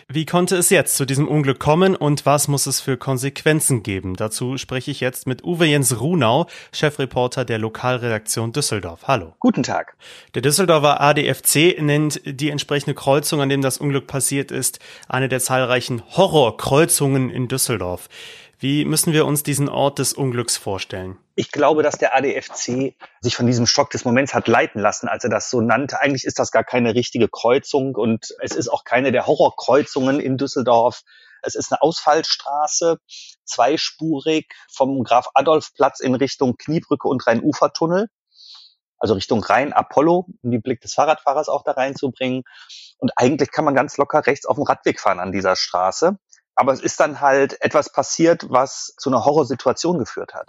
Wie 0.09 0.27
konnte 0.27 0.57
es 0.57 0.71
jetzt 0.71 0.97
zu 0.97 1.05
diesem 1.05 1.27
Unglück 1.27 1.59
kommen 1.59 1.97
und 1.97 2.27
was 2.27 2.47
muss 2.47 2.67
es 2.67 2.81
für 2.81 2.97
Konsequenzen 2.97 3.83
geben? 3.83 4.20
Dazu 4.21 4.59
spreche 4.59 4.91
ich 4.91 5.01
jetzt 5.01 5.27
mit 5.27 5.45
Uwe 5.45 5.65
Jens 5.65 5.99
Runau, 5.99 6.47
Chefreporter 6.73 7.47
der 7.47 7.57
Lokalredaktion 7.59 8.53
Düsseldorf. 8.53 9.05
Hallo. 9.05 9.35
Guten 9.39 9.63
Tag. 9.63 9.97
Der 10.35 10.43
Düsseldorfer 10.43 11.01
ADFC 11.01 11.81
nennt 11.81 12.21
die 12.25 12.51
entsprechende 12.51 12.95
Kreuzung, 12.95 13.41
an 13.41 13.49
dem 13.49 13.63
das 13.63 13.79
Unglück 13.79 14.07
passiert 14.07 14.51
ist, 14.51 14.79
eine 15.09 15.31
der 15.31 15.41
zahlreichen 15.41 16.03
Horrorkreuzungen 16.17 17.31
in 17.31 17.49
Düsseldorf. 17.49 18.11
Wie 18.59 18.85
müssen 18.85 19.15
wir 19.15 19.25
uns 19.25 19.43
diesen 19.43 19.71
Ort 19.71 19.99
des 19.99 20.13
Unglücks 20.13 20.59
vorstellen? 20.59 21.17
Ich 21.35 21.51
glaube, 21.51 21.83
dass 21.83 21.97
der 21.97 22.15
ADFC 22.15 22.95
sich 23.23 23.35
von 23.35 23.47
diesem 23.47 23.67
Schock 23.67 23.89
des 23.89 24.05
Moments 24.05 24.35
hat 24.35 24.49
leiten 24.49 24.83
lassen, 24.83 25.09
als 25.09 25.25
er 25.25 25.31
das 25.31 25.49
so 25.49 25.63
nannte. 25.63 25.99
Eigentlich 25.99 26.25
ist 26.25 26.39
das 26.39 26.51
gar 26.51 26.65
keine 26.65 26.95
richtige 26.95 27.29
Kreuzung 27.29 27.95
und 27.95 28.35
es 28.43 28.55
ist 28.55 28.69
auch 28.69 28.85
keine 28.85 29.13
der 29.13 29.27
Horrorkreuzungen 29.27 30.21
in 30.21 30.37
Düsseldorf. 30.37 31.05
Es 31.43 31.55
ist 31.55 31.73
eine 31.73 31.83
Ausfallstraße, 31.83 32.99
zweispurig 33.45 34.53
vom 34.71 35.03
Graf 35.05 35.29
Adolf 35.35 35.75
Platz 35.75 36.01
in 36.01 36.15
Richtung 36.15 36.57
Kniebrücke 36.57 37.09
und 37.09 37.27
Rhein-Ufer-Tunnel. 37.27 38.09
Also 38.99 39.15
Richtung 39.15 39.43
Rhein-Apollo, 39.43 40.27
um 40.43 40.51
den 40.51 40.61
Blick 40.61 40.83
des 40.83 40.95
Fahrradfahrers 40.95 41.49
auch 41.49 41.65
da 41.65 41.73
reinzubringen. 41.73 42.45
Und 42.99 43.13
eigentlich 43.17 43.51
kann 43.51 43.65
man 43.65 43.75
ganz 43.75 43.97
locker 43.97 44.27
rechts 44.27 44.45
auf 44.45 44.57
dem 44.57 44.65
Radweg 44.65 45.01
fahren 45.01 45.21
an 45.21 45.33
dieser 45.33 45.57
Straße. 45.57 46.19
Aber 46.55 46.73
es 46.73 46.81
ist 46.81 47.01
dann 47.01 47.21
halt 47.23 47.61
etwas 47.63 47.91
passiert, 47.91 48.51
was 48.51 48.95
zu 48.99 49.09
einer 49.09 49.25
Horrorsituation 49.25 49.99
geführt 49.99 50.35
hat. 50.35 50.49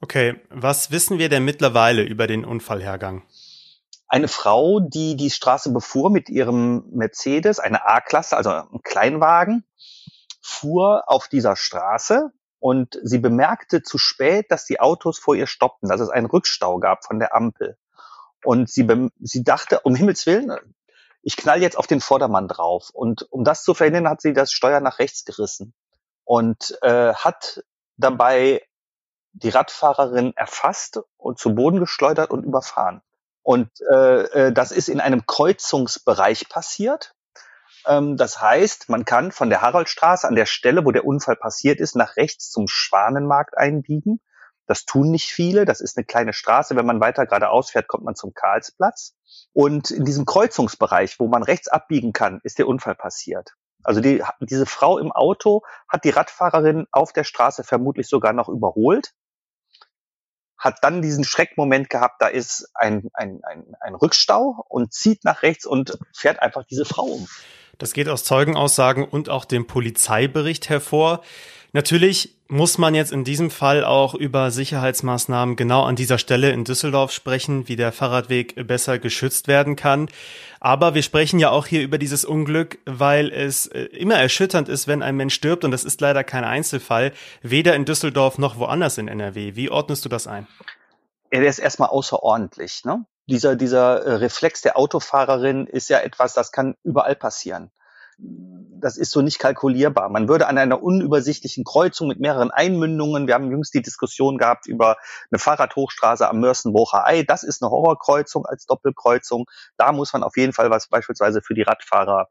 Okay, 0.00 0.40
was 0.48 0.90
wissen 0.90 1.18
wir 1.18 1.28
denn 1.28 1.44
mittlerweile 1.44 2.02
über 2.02 2.26
den 2.26 2.46
Unfallhergang? 2.46 3.22
Eine 4.08 4.28
Frau, 4.28 4.80
die 4.80 5.14
die 5.16 5.30
Straße 5.30 5.72
befuhr 5.72 6.10
mit 6.10 6.30
ihrem 6.30 6.84
Mercedes, 6.90 7.60
eine 7.60 7.86
A-Klasse, 7.86 8.36
also 8.36 8.50
ein 8.50 8.79
Kleinwagen, 8.90 9.64
fuhr 10.42 11.04
auf 11.06 11.28
dieser 11.28 11.56
Straße 11.56 12.30
und 12.58 12.98
sie 13.02 13.18
bemerkte 13.18 13.82
zu 13.82 13.96
spät, 13.96 14.50
dass 14.50 14.66
die 14.66 14.80
Autos 14.80 15.18
vor 15.18 15.34
ihr 15.34 15.46
stoppten, 15.46 15.88
dass 15.88 16.00
es 16.00 16.10
einen 16.10 16.26
Rückstau 16.26 16.78
gab 16.78 17.04
von 17.04 17.18
der 17.18 17.34
Ampel. 17.34 17.78
Und 18.44 18.68
sie, 18.68 18.86
sie 19.20 19.44
dachte, 19.44 19.80
um 19.80 19.94
Himmels 19.94 20.26
Willen, 20.26 20.52
ich 21.22 21.36
knall 21.36 21.62
jetzt 21.62 21.78
auf 21.78 21.86
den 21.86 22.00
Vordermann 22.00 22.48
drauf. 22.48 22.90
Und 22.92 23.26
um 23.30 23.44
das 23.44 23.62
zu 23.62 23.74
verhindern, 23.74 24.08
hat 24.08 24.20
sie 24.20 24.32
das 24.32 24.52
Steuer 24.52 24.80
nach 24.80 24.98
rechts 24.98 25.24
gerissen 25.24 25.74
und 26.24 26.76
äh, 26.82 27.14
hat 27.14 27.62
dabei 27.96 28.62
die 29.32 29.50
Radfahrerin 29.50 30.32
erfasst 30.36 31.00
und 31.16 31.38
zu 31.38 31.54
Boden 31.54 31.78
geschleudert 31.78 32.30
und 32.30 32.44
überfahren. 32.44 33.02
Und 33.42 33.70
äh, 33.90 34.22
äh, 34.48 34.52
das 34.52 34.72
ist 34.72 34.88
in 34.88 35.00
einem 35.00 35.26
Kreuzungsbereich 35.26 36.48
passiert. 36.48 37.14
Ähm, 37.86 38.16
das 38.16 38.40
heißt, 38.40 38.88
man 38.88 39.04
kann 39.04 39.32
von 39.32 39.50
der 39.50 39.62
Haroldstraße 39.62 40.26
an 40.26 40.34
der 40.34 40.46
Stelle, 40.46 40.84
wo 40.84 40.92
der 40.92 41.04
Unfall 41.04 41.36
passiert 41.36 41.80
ist, 41.80 41.96
nach 41.96 42.16
rechts 42.16 42.50
zum 42.50 42.66
Schwanenmarkt 42.68 43.56
einbiegen. 43.56 44.20
Das 44.66 44.84
tun 44.84 45.10
nicht 45.10 45.32
viele. 45.32 45.64
Das 45.64 45.80
ist 45.80 45.96
eine 45.96 46.04
kleine 46.04 46.32
Straße. 46.32 46.76
Wenn 46.76 46.86
man 46.86 47.00
weiter 47.00 47.26
geradeaus 47.26 47.70
fährt, 47.70 47.88
kommt 47.88 48.04
man 48.04 48.14
zum 48.14 48.34
Karlsplatz. 48.34 49.16
Und 49.52 49.90
in 49.90 50.04
diesem 50.04 50.26
Kreuzungsbereich, 50.26 51.18
wo 51.18 51.26
man 51.26 51.42
rechts 51.42 51.68
abbiegen 51.68 52.12
kann, 52.12 52.40
ist 52.44 52.58
der 52.58 52.68
Unfall 52.68 52.94
passiert. 52.94 53.56
Also 53.82 54.00
die, 54.00 54.22
diese 54.40 54.66
Frau 54.66 54.98
im 54.98 55.10
Auto 55.10 55.62
hat 55.88 56.04
die 56.04 56.10
Radfahrerin 56.10 56.86
auf 56.92 57.12
der 57.12 57.24
Straße 57.24 57.64
vermutlich 57.64 58.08
sogar 58.08 58.32
noch 58.32 58.48
überholt, 58.48 59.12
hat 60.58 60.78
dann 60.82 61.00
diesen 61.00 61.24
Schreckmoment 61.24 61.88
gehabt, 61.88 62.20
da 62.20 62.28
ist 62.28 62.70
ein, 62.74 63.08
ein, 63.14 63.40
ein, 63.42 63.74
ein 63.80 63.94
Rückstau 63.94 64.64
und 64.68 64.92
zieht 64.92 65.24
nach 65.24 65.42
rechts 65.42 65.64
und 65.64 65.98
fährt 66.14 66.40
einfach 66.40 66.64
diese 66.64 66.84
Frau 66.84 67.04
um. 67.04 67.28
Das 67.80 67.94
geht 67.94 68.10
aus 68.10 68.24
Zeugenaussagen 68.24 69.04
und 69.04 69.30
auch 69.30 69.46
dem 69.46 69.66
Polizeibericht 69.66 70.68
hervor. 70.68 71.22
Natürlich 71.72 72.36
muss 72.46 72.76
man 72.76 72.94
jetzt 72.94 73.10
in 73.10 73.24
diesem 73.24 73.50
Fall 73.50 73.84
auch 73.84 74.14
über 74.14 74.50
Sicherheitsmaßnahmen 74.50 75.56
genau 75.56 75.84
an 75.84 75.96
dieser 75.96 76.18
Stelle 76.18 76.50
in 76.50 76.64
Düsseldorf 76.64 77.10
sprechen, 77.10 77.68
wie 77.68 77.76
der 77.76 77.92
Fahrradweg 77.92 78.66
besser 78.66 78.98
geschützt 78.98 79.48
werden 79.48 79.76
kann. 79.76 80.08
Aber 80.58 80.94
wir 80.94 81.02
sprechen 81.02 81.38
ja 81.38 81.50
auch 81.50 81.66
hier 81.66 81.80
über 81.80 81.96
dieses 81.96 82.26
Unglück, 82.26 82.78
weil 82.84 83.30
es 83.30 83.66
äh, 83.68 83.84
immer 83.84 84.16
erschütternd 84.16 84.68
ist, 84.68 84.86
wenn 84.86 85.00
ein 85.00 85.16
Mensch 85.16 85.34
stirbt. 85.34 85.64
Und 85.64 85.70
das 85.70 85.84
ist 85.84 86.02
leider 86.02 86.22
kein 86.22 86.44
Einzelfall, 86.44 87.12
weder 87.40 87.74
in 87.74 87.86
Düsseldorf 87.86 88.36
noch 88.36 88.58
woanders 88.58 88.98
in 88.98 89.08
NRW. 89.08 89.56
Wie 89.56 89.70
ordnest 89.70 90.04
du 90.04 90.10
das 90.10 90.26
ein? 90.26 90.46
Ja, 91.32 91.40
der 91.40 91.48
ist 91.48 91.60
erstmal 91.60 91.88
außerordentlich. 91.88 92.84
Ne? 92.84 93.06
Dieser, 93.30 93.56
dieser 93.56 94.02
äh, 94.02 94.14
Reflex 94.14 94.60
der 94.60 94.76
Autofahrerin 94.76 95.66
ist 95.66 95.88
ja 95.88 96.00
etwas, 96.00 96.34
das 96.34 96.52
kann 96.52 96.74
überall 96.82 97.16
passieren 97.16 97.70
das 98.80 98.96
ist 98.96 99.10
so 99.10 99.20
nicht 99.20 99.38
kalkulierbar. 99.38 100.08
Man 100.08 100.28
würde 100.28 100.46
an 100.46 100.58
einer 100.58 100.82
unübersichtlichen 100.82 101.64
Kreuzung 101.64 102.08
mit 102.08 102.20
mehreren 102.20 102.50
Einmündungen, 102.50 103.26
wir 103.26 103.34
haben 103.34 103.50
jüngst 103.50 103.74
die 103.74 103.82
Diskussion 103.82 104.38
gehabt 104.38 104.66
über 104.66 104.96
eine 105.30 105.38
Fahrradhochstraße 105.38 106.28
am 106.28 106.40
Mörsenbrucher 106.40 107.06
Ei, 107.06 107.22
das 107.22 107.42
ist 107.42 107.62
eine 107.62 107.70
Horrorkreuzung 107.70 108.46
als 108.46 108.66
Doppelkreuzung. 108.66 109.44
Da 109.76 109.92
muss 109.92 110.12
man 110.12 110.22
auf 110.22 110.36
jeden 110.36 110.52
Fall 110.52 110.70
was 110.70 110.88
beispielsweise 110.88 111.42
für 111.42 111.54
die 111.54 111.62
Radfahrer 111.62 112.28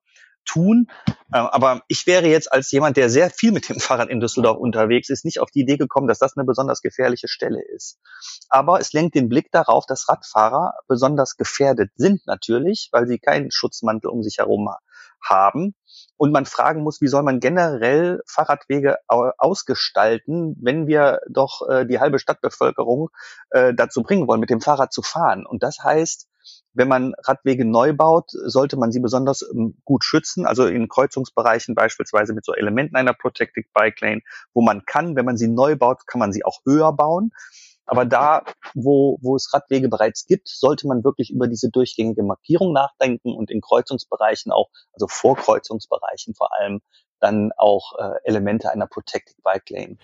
tun. 0.50 0.88
Äh, 1.32 1.38
aber 1.38 1.84
ich 1.88 2.08
wäre 2.08 2.28
jetzt 2.28 2.52
als 2.52 2.72
jemand, 2.72 2.98
der 2.98 3.10
sehr 3.10 3.30
viel 3.30 3.52
mit 3.52 3.70
dem 3.70 3.80
Fahrrad 3.80 4.10
in 4.10 4.20
Düsseldorf 4.20 4.58
unterwegs 4.58 5.10
ist, 5.10 5.26
nicht 5.26 5.40
auf 5.40 5.52
die 5.52 5.62
Idee 5.62 5.78
gekommen, 5.78 6.08
dass 6.08 6.20
das 6.20 6.36
eine 6.36 6.46
besonders 6.46 6.82
gefährliche 6.82 7.28
Stelle 7.28 7.62
ist. 7.76 8.00
Aber 8.50 8.80
es 8.80 8.94
lenkt 8.94 9.16
den 9.16 9.30
Blick 9.30 9.52
darauf, 9.52 9.86
dass 9.86 10.10
Radfahrer 10.10 10.74
besonders 10.88 11.38
gefährdet 11.38 11.92
sind 11.96 12.26
natürlich, 12.26 12.90
weil 12.92 13.08
sie 13.08 13.20
keinen 13.20 13.52
Schutzmantel 13.52 14.10
um 14.10 14.24
sich 14.24 14.38
herum 14.40 14.70
haben. 15.22 15.76
Und 16.18 16.32
man 16.32 16.46
fragen 16.46 16.84
muss, 16.84 17.02
wie 17.02 17.08
soll 17.08 17.24
man 17.24 17.40
generell 17.40 18.22
Fahrradwege 18.26 18.98
ausgestalten, 19.08 20.56
wenn 20.62 20.88
wir 20.88 21.20
doch 21.30 21.68
äh, 21.70 21.86
die 21.86 22.00
halbe 22.00 22.20
Stadtbevölkerung 22.20 23.10
äh, 23.50 23.74
dazu 23.74 24.02
bringen 24.02 24.28
wollen, 24.28 24.40
mit 24.40 24.50
dem 24.50 24.62
Fahrrad 24.62 24.94
zu 24.94 25.02
fahren. 25.02 25.46
Und 25.46 25.62
das 25.64 25.80
heißt, 25.84 26.29
wenn 26.74 26.88
man 26.88 27.14
Radwege 27.24 27.66
neu 27.66 27.94
baut, 27.94 28.30
sollte 28.32 28.78
man 28.78 28.92
sie 28.92 29.00
besonders 29.00 29.42
ähm, 29.54 29.78
gut 29.86 30.04
schützen, 30.04 30.46
also 30.46 30.66
in 30.66 30.88
Kreuzungsbereichen 30.88 31.76
beispielsweise 31.76 32.34
mit 32.34 32.46
so 32.46 32.54
Elementen 32.54 32.96
einer 32.96 33.14
Protected 33.14 33.66
Bike 33.74 34.00
Lane, 34.02 34.22
wo 34.54 34.62
man 34.62 34.86
kann, 34.86 35.16
wenn 35.16 35.26
man 35.26 35.38
sie 35.38 35.48
neu 35.48 35.76
baut, 35.76 36.08
kann 36.08 36.20
man 36.20 36.32
sie 36.32 36.46
auch 36.46 36.60
höher 36.66 36.94
bauen. 36.94 37.32
Aber 37.86 38.06
da, 38.06 38.44
wo, 38.76 39.18
wo 39.22 39.36
es 39.36 39.52
Radwege 39.52 39.90
bereits 39.90 40.28
gibt, 40.28 40.48
sollte 40.48 40.88
man 40.88 41.04
wirklich 41.04 41.32
über 41.32 41.48
diese 41.48 41.72
durchgängige 41.72 42.22
Markierung 42.22 42.72
nachdenken 42.72 43.34
und 43.34 43.50
in 43.50 43.62
Kreuzungsbereichen 43.62 44.52
auch, 44.52 44.70
also 44.94 45.08
Vorkreuzungsbereichen 45.08 46.36
vor 46.36 46.50
allem, 46.56 46.82
dann 47.20 47.52
auch 47.58 47.94
äh, 47.98 48.20
Elemente 48.26 48.72
einer 48.72 48.86
Protected 48.86 49.42
Bike 49.44 49.70
Lane. 49.72 49.98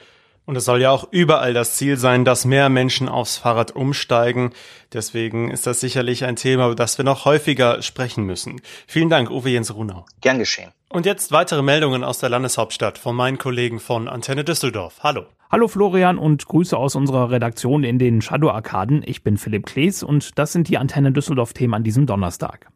Und 0.45 0.55
es 0.55 0.65
soll 0.65 0.81
ja 0.81 0.91
auch 0.91 1.07
überall 1.11 1.53
das 1.53 1.75
Ziel 1.75 1.97
sein, 1.97 2.23
dass 2.23 2.45
mehr 2.45 2.69
Menschen 2.69 3.09
aufs 3.09 3.37
Fahrrad 3.37 3.75
umsteigen. 3.75 4.51
Deswegen 4.93 5.49
ist 5.49 5.65
das 5.65 5.79
sicherlich 5.79 6.23
ein 6.23 6.35
Thema, 6.35 6.67
über 6.67 6.75
das 6.75 6.99
wir 6.99 7.05
noch 7.05 7.25
häufiger 7.25 7.81
sprechen 7.81 8.25
müssen. 8.25 8.61
Vielen 8.85 9.09
Dank, 9.09 9.31
Uwe 9.31 9.49
Jens 9.49 9.73
Runau. 9.73 10.05
Gern 10.21 10.37
geschehen. 10.37 10.71
Und 10.89 11.07
jetzt 11.07 11.31
weitere 11.31 11.63
Meldungen 11.63 12.03
aus 12.03 12.19
der 12.19 12.29
Landeshauptstadt 12.29 12.99
von 12.99 13.15
meinen 13.15 13.39
Kollegen 13.39 13.79
von 13.79 14.07
Antenne 14.07 14.43
Düsseldorf. 14.43 14.99
Hallo. 15.01 15.25
Hallo 15.51 15.67
Florian 15.67 16.17
und 16.17 16.45
Grüße 16.47 16.77
aus 16.77 16.95
unserer 16.95 17.31
Redaktion 17.31 17.83
in 17.83 17.97
den 17.97 18.21
Shadow-Arkaden. 18.21 19.03
Ich 19.05 19.23
bin 19.23 19.37
Philipp 19.37 19.65
Klees 19.65 20.03
und 20.03 20.37
das 20.37 20.51
sind 20.51 20.67
die 20.69 20.77
Antenne 20.77 21.11
Düsseldorf-Themen 21.11 21.73
an 21.73 21.83
diesem 21.83 22.05
Donnerstag. 22.05 22.67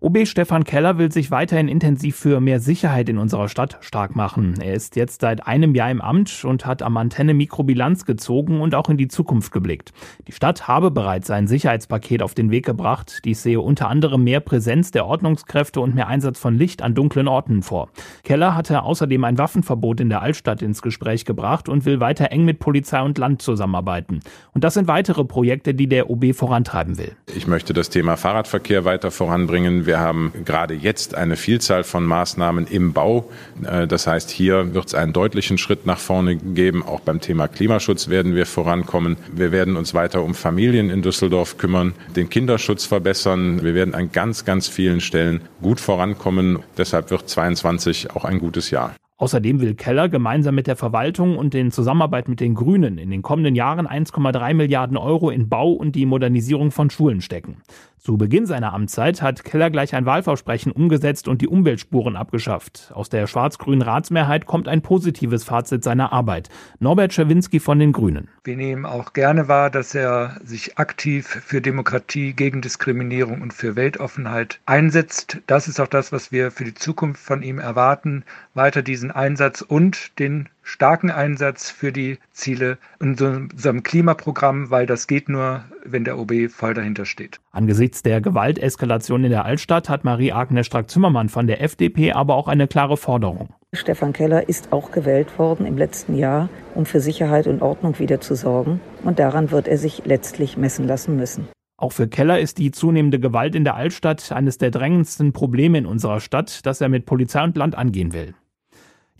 OB 0.00 0.28
Stefan 0.28 0.62
Keller 0.62 0.96
will 0.96 1.10
sich 1.10 1.32
weiterhin 1.32 1.66
intensiv 1.66 2.14
für 2.14 2.38
mehr 2.38 2.60
Sicherheit 2.60 3.08
in 3.08 3.18
unserer 3.18 3.48
Stadt 3.48 3.78
stark 3.80 4.14
machen. 4.14 4.54
Er 4.60 4.74
ist 4.74 4.94
jetzt 4.94 5.22
seit 5.22 5.48
einem 5.48 5.74
Jahr 5.74 5.90
im 5.90 6.00
Amt 6.00 6.44
und 6.44 6.66
hat 6.66 6.82
am 6.82 6.96
Antenne 6.96 7.34
Mikrobilanz 7.34 8.04
gezogen 8.04 8.60
und 8.60 8.76
auch 8.76 8.88
in 8.88 8.96
die 8.96 9.08
Zukunft 9.08 9.50
geblickt. 9.50 9.92
Die 10.28 10.32
Stadt 10.32 10.68
habe 10.68 10.92
bereits 10.92 11.32
ein 11.32 11.48
Sicherheitspaket 11.48 12.22
auf 12.22 12.34
den 12.34 12.52
Weg 12.52 12.64
gebracht. 12.64 13.22
Dies 13.24 13.42
sehe 13.42 13.60
unter 13.60 13.88
anderem 13.88 14.22
mehr 14.22 14.38
Präsenz 14.38 14.92
der 14.92 15.04
Ordnungskräfte 15.04 15.80
und 15.80 15.96
mehr 15.96 16.06
Einsatz 16.06 16.38
von 16.38 16.54
Licht 16.54 16.80
an 16.80 16.94
dunklen 16.94 17.26
Orten 17.26 17.62
vor. 17.62 17.88
Keller 18.22 18.54
hatte 18.54 18.84
außerdem 18.84 19.24
ein 19.24 19.36
Waffenverbot 19.36 19.98
in 19.98 20.10
der 20.10 20.22
Altstadt 20.22 20.62
ins 20.62 20.80
Gespräch 20.80 21.24
gebracht 21.24 21.68
und 21.68 21.86
will 21.86 21.98
weiter 21.98 22.30
eng 22.30 22.44
mit 22.44 22.60
Polizei 22.60 23.02
und 23.02 23.18
Land 23.18 23.42
zusammenarbeiten. 23.42 24.20
Und 24.54 24.62
das 24.62 24.74
sind 24.74 24.86
weitere 24.86 25.24
Projekte, 25.24 25.74
die 25.74 25.88
der 25.88 26.08
OB 26.08 26.36
vorantreiben 26.36 26.98
will. 26.98 27.16
Ich 27.34 27.48
möchte 27.48 27.72
das 27.72 27.90
Thema 27.90 28.16
Fahrradverkehr 28.16 28.84
weiter 28.84 29.10
voranbringen 29.10 29.86
Wir 29.88 30.00
haben 30.00 30.34
gerade 30.44 30.74
jetzt 30.74 31.14
eine 31.14 31.36
Vielzahl 31.36 31.82
von 31.82 32.04
Maßnahmen 32.04 32.66
im 32.66 32.92
Bau. 32.92 33.30
Äh, 33.64 33.86
das 33.86 34.06
heißt, 34.06 34.28
hier 34.28 34.74
wird 34.74 34.88
es 34.88 34.94
einen 34.94 35.14
deutlichen 35.14 35.56
Schritt 35.56 35.86
nach 35.86 35.98
vorne 35.98 36.36
geben. 36.36 36.82
Auch 36.82 37.00
beim 37.00 37.22
Thema 37.22 37.48
Klimaschutz 37.48 38.08
werden 38.08 38.34
wir 38.34 38.44
vorankommen. 38.44 39.16
Wir 39.32 39.50
werden 39.50 39.78
uns 39.78 39.94
weiter 39.94 40.22
um 40.22 40.34
Familien 40.34 40.90
in 40.90 41.00
Düsseldorf 41.00 41.56
kümmern, 41.56 41.94
den 42.16 42.28
Kinderschutz 42.28 42.84
verbessern. 42.84 43.64
Wir 43.64 43.72
werden 43.72 43.94
an 43.94 44.12
ganz, 44.12 44.44
ganz 44.44 44.68
vielen 44.68 45.00
Stellen 45.00 45.40
gut 45.62 45.80
vorankommen. 45.80 46.58
Deshalb 46.76 47.10
wird 47.10 47.26
22 47.26 48.10
auch 48.14 48.26
ein 48.26 48.40
gutes 48.40 48.70
Jahr. 48.70 48.94
Außerdem 49.20 49.60
will 49.60 49.74
Keller 49.74 50.08
gemeinsam 50.08 50.54
mit 50.54 50.68
der 50.68 50.76
Verwaltung 50.76 51.38
und 51.38 51.52
in 51.52 51.72
Zusammenarbeit 51.72 52.28
mit 52.28 52.38
den 52.38 52.54
Grünen 52.54 52.98
in 52.98 53.10
den 53.10 53.22
kommenden 53.22 53.56
Jahren 53.56 53.88
1,3 53.88 54.54
Milliarden 54.54 54.96
Euro 54.96 55.30
in 55.30 55.48
Bau 55.48 55.72
und 55.72 55.96
die 55.96 56.06
Modernisierung 56.06 56.70
von 56.70 56.88
Schulen 56.88 57.20
stecken. 57.20 57.62
Zu 57.98 58.16
Beginn 58.16 58.46
seiner 58.46 58.74
Amtszeit 58.74 59.22
hat 59.22 59.44
Keller 59.44 59.70
gleich 59.70 59.94
ein 59.94 60.06
Wahlversprechen 60.06 60.70
umgesetzt 60.70 61.26
und 61.26 61.42
die 61.42 61.48
Umweltspuren 61.48 62.14
abgeschafft. 62.14 62.92
Aus 62.94 63.08
der 63.08 63.26
schwarz-grünen 63.26 63.82
Ratsmehrheit 63.82 64.46
kommt 64.46 64.68
ein 64.68 64.82
positives 64.82 65.42
Fazit 65.42 65.82
seiner 65.82 66.12
Arbeit. 66.12 66.48
Norbert 66.78 67.12
Schawinski 67.12 67.58
von 67.58 67.80
den 67.80 67.92
Grünen. 67.92 68.28
Wir 68.44 68.56
nehmen 68.56 68.86
auch 68.86 69.14
gerne 69.14 69.48
wahr, 69.48 69.70
dass 69.70 69.96
er 69.96 70.40
sich 70.44 70.78
aktiv 70.78 71.26
für 71.26 71.60
Demokratie, 71.60 72.34
gegen 72.34 72.62
Diskriminierung 72.62 73.42
und 73.42 73.52
für 73.52 73.74
Weltoffenheit 73.74 74.60
einsetzt. 74.64 75.38
Das 75.48 75.66
ist 75.66 75.80
auch 75.80 75.88
das, 75.88 76.12
was 76.12 76.30
wir 76.30 76.52
für 76.52 76.64
die 76.64 76.74
Zukunft 76.74 77.20
von 77.20 77.42
ihm 77.42 77.58
erwarten. 77.58 78.24
Weiter 78.54 78.82
diesen 78.82 79.10
Einsatz 79.10 79.60
und 79.60 80.18
den 80.20 80.48
starken 80.68 81.10
Einsatz 81.10 81.70
für 81.70 81.92
die 81.92 82.18
Ziele 82.30 82.78
in 83.00 83.10
unserem 83.12 83.82
Klimaprogramm, 83.82 84.70
weil 84.70 84.86
das 84.86 85.06
geht 85.06 85.28
nur, 85.28 85.64
wenn 85.84 86.04
der 86.04 86.18
OB 86.18 86.50
voll 86.50 86.74
dahinter 86.74 87.06
steht. 87.06 87.40
Angesichts 87.52 88.02
der 88.02 88.20
Gewalteskalation 88.20 89.24
in 89.24 89.30
der 89.30 89.46
Altstadt 89.46 89.88
hat 89.88 90.04
Marie-Agnes 90.04 90.66
Strack-Zimmermann 90.66 91.30
von 91.30 91.46
der 91.46 91.62
FDP 91.62 92.12
aber 92.12 92.34
auch 92.34 92.48
eine 92.48 92.68
klare 92.68 92.96
Forderung. 92.96 93.48
Stefan 93.72 94.12
Keller 94.12 94.48
ist 94.48 94.72
auch 94.72 94.92
gewählt 94.92 95.38
worden 95.38 95.66
im 95.66 95.78
letzten 95.78 96.16
Jahr, 96.16 96.48
um 96.74 96.86
für 96.86 97.00
Sicherheit 97.00 97.46
und 97.46 97.62
Ordnung 97.62 97.98
wieder 97.98 98.20
zu 98.20 98.34
sorgen. 98.34 98.80
Und 99.04 99.18
daran 99.18 99.50
wird 99.50 99.68
er 99.68 99.78
sich 99.78 100.02
letztlich 100.04 100.56
messen 100.56 100.86
lassen 100.86 101.16
müssen. 101.16 101.48
Auch 101.78 101.92
für 101.92 102.08
Keller 102.08 102.40
ist 102.40 102.58
die 102.58 102.72
zunehmende 102.72 103.20
Gewalt 103.20 103.54
in 103.54 103.64
der 103.64 103.76
Altstadt 103.76 104.32
eines 104.32 104.58
der 104.58 104.70
drängendsten 104.70 105.32
Probleme 105.32 105.78
in 105.78 105.86
unserer 105.86 106.20
Stadt, 106.20 106.66
das 106.66 106.80
er 106.80 106.88
mit 106.88 107.06
Polizei 107.06 107.42
und 107.42 107.56
Land 107.56 107.76
angehen 107.76 108.12
will. 108.12 108.34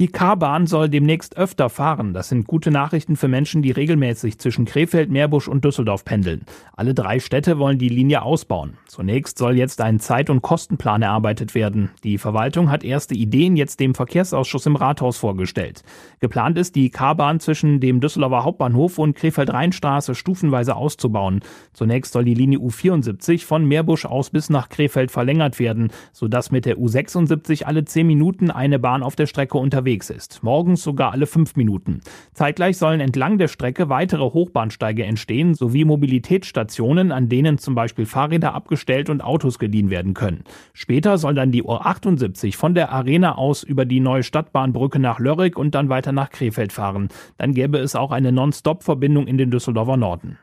Die 0.00 0.06
K-Bahn 0.06 0.68
soll 0.68 0.88
demnächst 0.88 1.36
öfter 1.36 1.68
fahren. 1.68 2.14
Das 2.14 2.28
sind 2.28 2.46
gute 2.46 2.70
Nachrichten 2.70 3.16
für 3.16 3.26
Menschen, 3.26 3.62
die 3.62 3.72
regelmäßig 3.72 4.38
zwischen 4.38 4.64
Krefeld, 4.64 5.10
Meerbusch 5.10 5.48
und 5.48 5.64
Düsseldorf 5.64 6.04
pendeln. 6.04 6.42
Alle 6.76 6.94
drei 6.94 7.18
Städte 7.18 7.58
wollen 7.58 7.78
die 7.78 7.88
Linie 7.88 8.22
ausbauen. 8.22 8.74
Zunächst 8.86 9.38
soll 9.38 9.56
jetzt 9.56 9.80
ein 9.80 9.98
Zeit- 9.98 10.30
und 10.30 10.40
Kostenplan 10.40 11.02
erarbeitet 11.02 11.56
werden. 11.56 11.90
Die 12.04 12.16
Verwaltung 12.18 12.70
hat 12.70 12.84
erste 12.84 13.16
Ideen 13.16 13.56
jetzt 13.56 13.80
dem 13.80 13.96
Verkehrsausschuss 13.96 14.66
im 14.66 14.76
Rathaus 14.76 15.18
vorgestellt. 15.18 15.82
Geplant 16.20 16.58
ist, 16.58 16.76
die 16.76 16.90
K-Bahn 16.90 17.40
zwischen 17.40 17.80
dem 17.80 18.00
Düsseldorfer 18.00 18.44
Hauptbahnhof 18.44 18.98
und 18.98 19.16
Krefeld-Rheinstraße 19.16 20.14
stufenweise 20.14 20.76
auszubauen. 20.76 21.40
Zunächst 21.72 22.12
soll 22.12 22.24
die 22.24 22.34
Linie 22.34 22.60
U74 22.60 23.44
von 23.44 23.64
Meerbusch 23.66 24.04
aus 24.04 24.30
bis 24.30 24.48
nach 24.48 24.68
Krefeld 24.68 25.10
verlängert 25.10 25.58
werden, 25.58 25.90
sodass 26.12 26.52
mit 26.52 26.66
der 26.66 26.78
U76 26.78 27.64
alle 27.64 27.84
zehn 27.84 28.06
Minuten 28.06 28.52
eine 28.52 28.78
Bahn 28.78 29.02
auf 29.02 29.16
der 29.16 29.26
Strecke 29.26 29.58
unterwegs 29.58 29.87
unterwegs 29.88 30.10
ist. 30.10 30.42
Morgens 30.42 30.82
sogar 30.82 31.12
alle 31.12 31.26
fünf 31.26 31.56
Minuten. 31.56 32.00
Zeitgleich 32.34 32.76
sollen 32.76 33.00
entlang 33.00 33.38
der 33.38 33.48
Strecke 33.48 33.88
weitere 33.88 34.22
Hochbahnsteige 34.22 35.04
entstehen, 35.04 35.54
sowie 35.54 35.86
Mobilitätsstationen, 35.86 37.10
an 37.10 37.30
denen 37.30 37.56
zum 37.56 37.74
Beispiel 37.74 38.04
Fahrräder 38.04 38.54
abgestellt 38.54 39.08
und 39.08 39.22
Autos 39.22 39.58
geliehen 39.58 39.88
werden 39.88 40.12
können. 40.12 40.44
Später 40.74 41.16
soll 41.16 41.34
dann 41.34 41.52
die 41.52 41.64
U78 41.64 42.54
von 42.56 42.74
der 42.74 42.92
Arena 42.92 43.36
aus 43.36 43.62
über 43.62 43.86
die 43.86 44.00
neue 44.00 44.22
Stadtbahnbrücke 44.22 44.98
nach 44.98 45.20
Lörrick 45.20 45.58
und 45.58 45.74
dann 45.74 45.88
weiter 45.88 46.12
nach 46.12 46.30
Krefeld 46.30 46.72
fahren. 46.72 47.08
Dann 47.38 47.54
gäbe 47.54 47.78
es 47.78 47.96
auch 47.96 48.10
eine 48.10 48.30
Non-Stop-Verbindung 48.30 49.26
in 49.26 49.38
den 49.38 49.50
Düsseldorfer 49.50 49.96
Norden. 49.96 50.38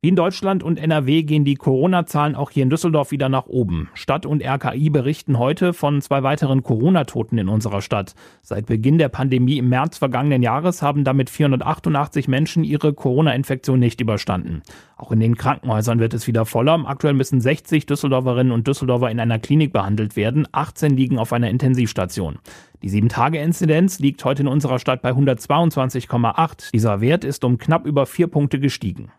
Wie 0.00 0.10
in 0.10 0.14
Deutschland 0.14 0.62
und 0.62 0.78
NRW 0.78 1.24
gehen 1.24 1.44
die 1.44 1.56
Corona-Zahlen 1.56 2.36
auch 2.36 2.50
hier 2.50 2.62
in 2.62 2.70
Düsseldorf 2.70 3.10
wieder 3.10 3.28
nach 3.28 3.46
oben. 3.46 3.88
Stadt 3.94 4.26
und 4.26 4.44
RKI 4.44 4.90
berichten 4.90 5.40
heute 5.40 5.72
von 5.72 6.00
zwei 6.00 6.22
weiteren 6.22 6.62
Corona-Toten 6.62 7.36
in 7.36 7.48
unserer 7.48 7.82
Stadt. 7.82 8.14
Seit 8.40 8.66
Beginn 8.66 8.98
der 8.98 9.08
Pandemie 9.08 9.58
im 9.58 9.68
März 9.68 9.98
vergangenen 9.98 10.40
Jahres 10.40 10.82
haben 10.82 11.02
damit 11.02 11.30
488 11.30 12.28
Menschen 12.28 12.62
ihre 12.62 12.94
Corona-Infektion 12.94 13.80
nicht 13.80 14.00
überstanden. 14.00 14.62
Auch 14.96 15.10
in 15.10 15.18
den 15.18 15.36
Krankenhäusern 15.36 15.98
wird 15.98 16.14
es 16.14 16.28
wieder 16.28 16.46
voller. 16.46 16.80
Aktuell 16.86 17.14
müssen 17.14 17.40
60 17.40 17.86
Düsseldorferinnen 17.86 18.52
und 18.52 18.68
Düsseldorfer 18.68 19.10
in 19.10 19.18
einer 19.18 19.40
Klinik 19.40 19.72
behandelt 19.72 20.14
werden. 20.14 20.46
18 20.52 20.96
liegen 20.96 21.18
auf 21.18 21.32
einer 21.32 21.50
Intensivstation. 21.50 22.38
Die 22.84 22.90
7-Tage-Inzidenz 22.90 23.98
liegt 23.98 24.24
heute 24.24 24.42
in 24.42 24.48
unserer 24.48 24.78
Stadt 24.78 25.02
bei 25.02 25.10
122,8. 25.10 26.70
Dieser 26.70 27.00
Wert 27.00 27.24
ist 27.24 27.42
um 27.42 27.58
knapp 27.58 27.84
über 27.84 28.06
vier 28.06 28.28
Punkte 28.28 28.60
gestiegen. 28.60 29.10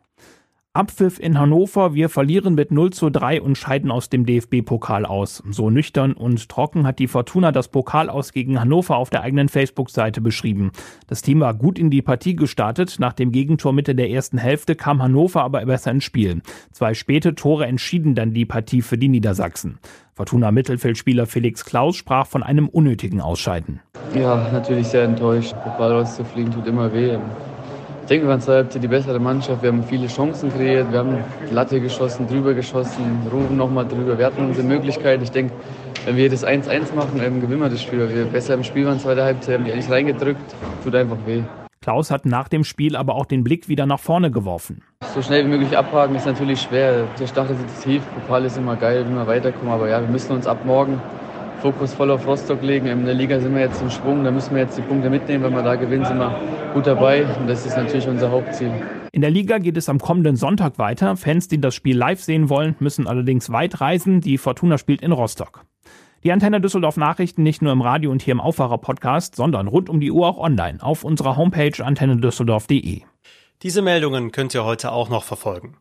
Abpfiff 0.79 1.19
in 1.19 1.37
Hannover, 1.37 1.93
wir 1.93 2.07
verlieren 2.07 2.55
mit 2.55 2.71
0 2.71 2.91
zu 2.91 3.09
3 3.09 3.41
und 3.41 3.57
scheiden 3.57 3.91
aus 3.91 4.07
dem 4.07 4.25
DFB-Pokal 4.25 5.05
aus. 5.05 5.43
So 5.49 5.69
nüchtern 5.69 6.13
und 6.13 6.47
trocken 6.47 6.87
hat 6.87 6.99
die 6.99 7.09
Fortuna 7.09 7.51
das 7.51 7.67
Pokal 7.67 8.09
aus 8.09 8.31
gegen 8.31 8.61
Hannover 8.61 8.95
auf 8.95 9.09
der 9.09 9.21
eigenen 9.23 9.49
Facebook-Seite 9.49 10.21
beschrieben. 10.21 10.71
Das 11.07 11.21
Team 11.21 11.41
war 11.41 11.53
gut 11.53 11.77
in 11.77 11.89
die 11.89 12.01
Partie 12.01 12.37
gestartet. 12.37 12.95
Nach 12.97 13.11
dem 13.11 13.33
Gegentor 13.33 13.73
Mitte 13.73 13.93
der 13.93 14.09
ersten 14.09 14.37
Hälfte 14.37 14.75
kam 14.75 15.03
Hannover 15.03 15.43
aber 15.43 15.65
besser 15.65 15.91
ins 15.91 16.05
Spiel. 16.05 16.41
Zwei 16.71 16.93
späte 16.93 17.35
Tore 17.35 17.65
entschieden 17.65 18.15
dann 18.15 18.33
die 18.33 18.45
Partie 18.45 18.81
für 18.81 18.97
die 18.97 19.09
Niedersachsen. 19.09 19.79
Fortuna-Mittelfeldspieler 20.13 21.25
Felix 21.25 21.65
Klaus 21.65 21.97
sprach 21.97 22.25
von 22.25 22.41
einem 22.41 22.69
unnötigen 22.69 23.19
Ausscheiden. 23.19 23.81
Ja, 24.15 24.49
natürlich 24.53 24.87
sehr 24.87 25.03
enttäuscht. 25.03 25.53
Pokal 25.61 25.91
rauszufliegen 25.91 26.53
tut 26.53 26.67
immer 26.67 26.93
weh. 26.93 27.17
Ich 28.09 28.11
denke, 28.11 28.25
wir 28.25 28.31
waren 28.31 28.41
zur 28.41 28.55
Hälfte 28.55 28.79
die 28.79 28.87
bessere 28.87 29.19
Mannschaft. 29.19 29.61
Wir 29.61 29.69
haben 29.69 29.83
viele 29.83 30.07
Chancen 30.07 30.51
kreiert. 30.51 30.91
Wir 30.91 30.97
haben 30.97 31.23
Latte 31.51 31.79
geschossen, 31.79 32.27
drüber 32.27 32.55
geschossen, 32.55 33.03
Ruben 33.31 33.55
nochmal 33.55 33.87
drüber. 33.87 34.17
Wir 34.17 34.25
hatten 34.25 34.47
unsere 34.47 34.65
Möglichkeit. 34.65 35.21
Ich 35.21 35.29
denke, 35.29 35.53
wenn 36.05 36.17
wir 36.17 36.27
das 36.27 36.43
1-1 36.43 36.95
machen, 36.95 37.19
gewinnen 37.19 37.61
wir 37.61 37.69
das 37.69 37.83
Spiel. 37.83 37.99
Weil 37.99 38.15
wir 38.15 38.25
besser 38.25 38.55
im 38.55 38.63
Spiel 38.63 38.87
waren, 38.87 38.99
zweite 38.99 39.23
Halbzeit, 39.23 39.59
haben 39.59 39.65
die 39.65 39.71
eigentlich 39.71 39.91
reingedrückt. 39.91 40.41
Tut 40.83 40.95
einfach 40.95 41.17
weh. 41.27 41.43
Klaus 41.83 42.09
hat 42.09 42.25
nach 42.25 42.47
dem 42.47 42.63
Spiel 42.63 42.95
aber 42.95 43.13
auch 43.13 43.27
den 43.27 43.43
Blick 43.43 43.69
wieder 43.69 43.85
nach 43.85 43.99
vorne 43.99 44.31
geworfen. 44.31 44.81
So 45.13 45.21
schnell 45.21 45.45
wie 45.45 45.49
möglich 45.49 45.77
abhaken 45.77 46.15
ist 46.15 46.25
natürlich 46.25 46.63
schwer. 46.63 47.03
Der 47.19 47.27
Stachel 47.27 47.57
sitzt 47.57 47.83
tief, 47.83 48.01
Pokal 48.15 48.43
ist 48.43 48.57
immer 48.57 48.75
geil, 48.75 49.05
wenn 49.05 49.13
wir 49.13 49.27
weiterkommen. 49.27 49.71
Aber 49.71 49.87
ja, 49.87 50.01
wir 50.01 50.09
müssen 50.09 50.31
uns 50.31 50.47
ab 50.47 50.65
morgen 50.65 50.99
Fokus 51.61 51.93
voll 51.93 52.11
auf 52.11 52.25
Rostock 52.25 52.61
legen. 52.61 52.87
In 52.87 53.05
der 53.05 53.13
Liga 53.13 53.39
sind 53.39 53.53
wir 53.53 53.61
jetzt 53.61 53.81
im 53.81 53.89
Schwung, 53.89 54.23
da 54.23 54.31
müssen 54.31 54.55
wir 54.55 54.61
jetzt 54.61 54.77
die 54.77 54.81
Punkte 54.81 55.09
mitnehmen. 55.09 55.43
Wenn 55.43 55.53
wir 55.53 55.63
da 55.63 55.75
gewinnen, 55.75 56.05
sind 56.05 56.17
wir 56.17 56.39
gut 56.73 56.87
dabei. 56.87 57.25
Und 57.37 57.47
das 57.47 57.65
ist 57.65 57.75
natürlich 57.75 58.07
unser 58.07 58.31
Hauptziel. 58.31 58.71
In 59.11 59.21
der 59.21 59.31
Liga 59.31 59.57
geht 59.57 59.75
es 59.75 59.89
am 59.89 59.99
kommenden 59.99 60.35
Sonntag 60.35 60.77
weiter. 60.77 61.17
Fans, 61.17 61.47
die 61.47 61.59
das 61.59 61.75
Spiel 61.75 61.97
live 61.97 62.21
sehen 62.21 62.49
wollen, 62.49 62.75
müssen 62.79 63.07
allerdings 63.07 63.51
weit 63.51 63.81
reisen. 63.81 64.21
Die 64.21 64.37
Fortuna 64.37 64.77
spielt 64.77 65.01
in 65.01 65.11
Rostock. 65.11 65.65
Die 66.23 66.31
Antenne 66.31 66.61
Düsseldorf 66.61 66.97
Nachrichten 66.97 67.43
nicht 67.43 67.61
nur 67.61 67.71
im 67.71 67.81
Radio 67.81 68.11
und 68.11 68.21
hier 68.21 68.33
im 68.33 68.41
Aufwacher 68.41 68.77
Podcast, 68.77 69.35
sondern 69.35 69.67
rund 69.67 69.89
um 69.89 69.99
die 69.99 70.11
Uhr 70.11 70.27
auch 70.27 70.37
online 70.37 70.81
auf 70.81 71.03
unserer 71.03 71.37
Homepage 71.37 71.83
antennedüsseldorf.de. 71.83 73.01
Diese 73.63 73.81
Meldungen 73.81 74.31
könnt 74.31 74.53
ihr 74.53 74.63
heute 74.63 74.91
auch 74.91 75.09
noch 75.09 75.23
verfolgen. 75.23 75.77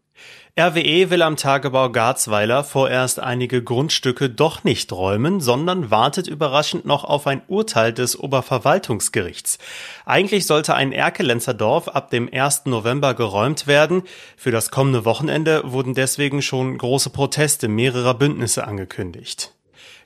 RWE 0.59 1.11
will 1.11 1.23
am 1.23 1.37
Tagebau 1.37 1.89
Garzweiler 1.91 2.65
vorerst 2.65 3.21
einige 3.21 3.63
Grundstücke 3.63 4.29
doch 4.29 4.65
nicht 4.65 4.93
räumen, 4.93 5.41
sondern 5.41 5.93
wartet 5.93 6.27
überraschend 6.27 6.85
noch 6.85 7.05
auf 7.05 7.29
ein 7.29 7.43
Urteil 7.47 7.93
des 7.93 8.19
Oberverwaltungsgerichts. 8.19 9.59
Eigentlich 10.05 10.47
sollte 10.47 10.75
ein 10.75 10.91
Erkelenzer 10.91 11.55
Dorf 11.55 11.87
ab 11.87 12.11
dem 12.11 12.29
1. 12.33 12.67
November 12.67 13.15
geräumt 13.15 13.69
werden. 13.69 14.03
Für 14.37 14.51
das 14.51 14.73
kommende 14.73 15.05
Wochenende 15.05 15.63
wurden 15.65 15.95
deswegen 15.95 16.43
schon 16.43 16.77
große 16.77 17.11
Proteste 17.11 17.69
mehrerer 17.69 18.15
Bündnisse 18.15 18.67
angekündigt. 18.67 19.55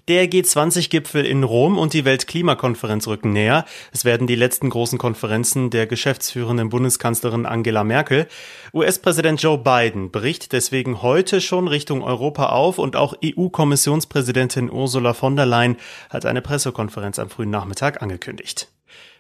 Der 0.09 0.29
G20-Gipfel 0.29 1.25
in 1.25 1.45
Rom 1.45 1.79
und 1.79 1.93
die 1.93 2.05
Weltklimakonferenz 2.05 3.07
rücken 3.07 3.33
näher. 3.33 3.65
Es 3.93 4.05
werden 4.05 4.27
die 4.27 4.35
letzten 4.35 4.69
großen 4.69 4.99
Konferenzen 4.99 5.71
der 5.71 5.87
geschäftsführenden 5.87 6.71
Bundeskanzlerin 6.71 7.47
Angela 7.47 7.85
Merkel. 7.85 8.27
US-Präsident 8.75 9.41
Joe 9.41 9.59
Biden 9.59 10.11
bricht 10.11 10.51
deswegen 10.51 11.03
heute 11.03 11.41
schon 11.41 11.69
Richtung 11.69 12.03
Europa 12.03 12.47
auf 12.47 12.79
und 12.79 12.97
auch 12.97 13.15
EU-Kommissionspräsidentin 13.25 14.73
Ursula 14.73 15.15
von 15.15 15.37
der 15.37 15.47
Leyen 15.47 15.77
hat 16.11 16.27
eine 16.27 16.43
Pressekonferenz 16.43 17.21
am 17.21 17.31
frühen 17.31 17.51
Nachmittag 17.51 18.03
angekündigt. 18.03 18.72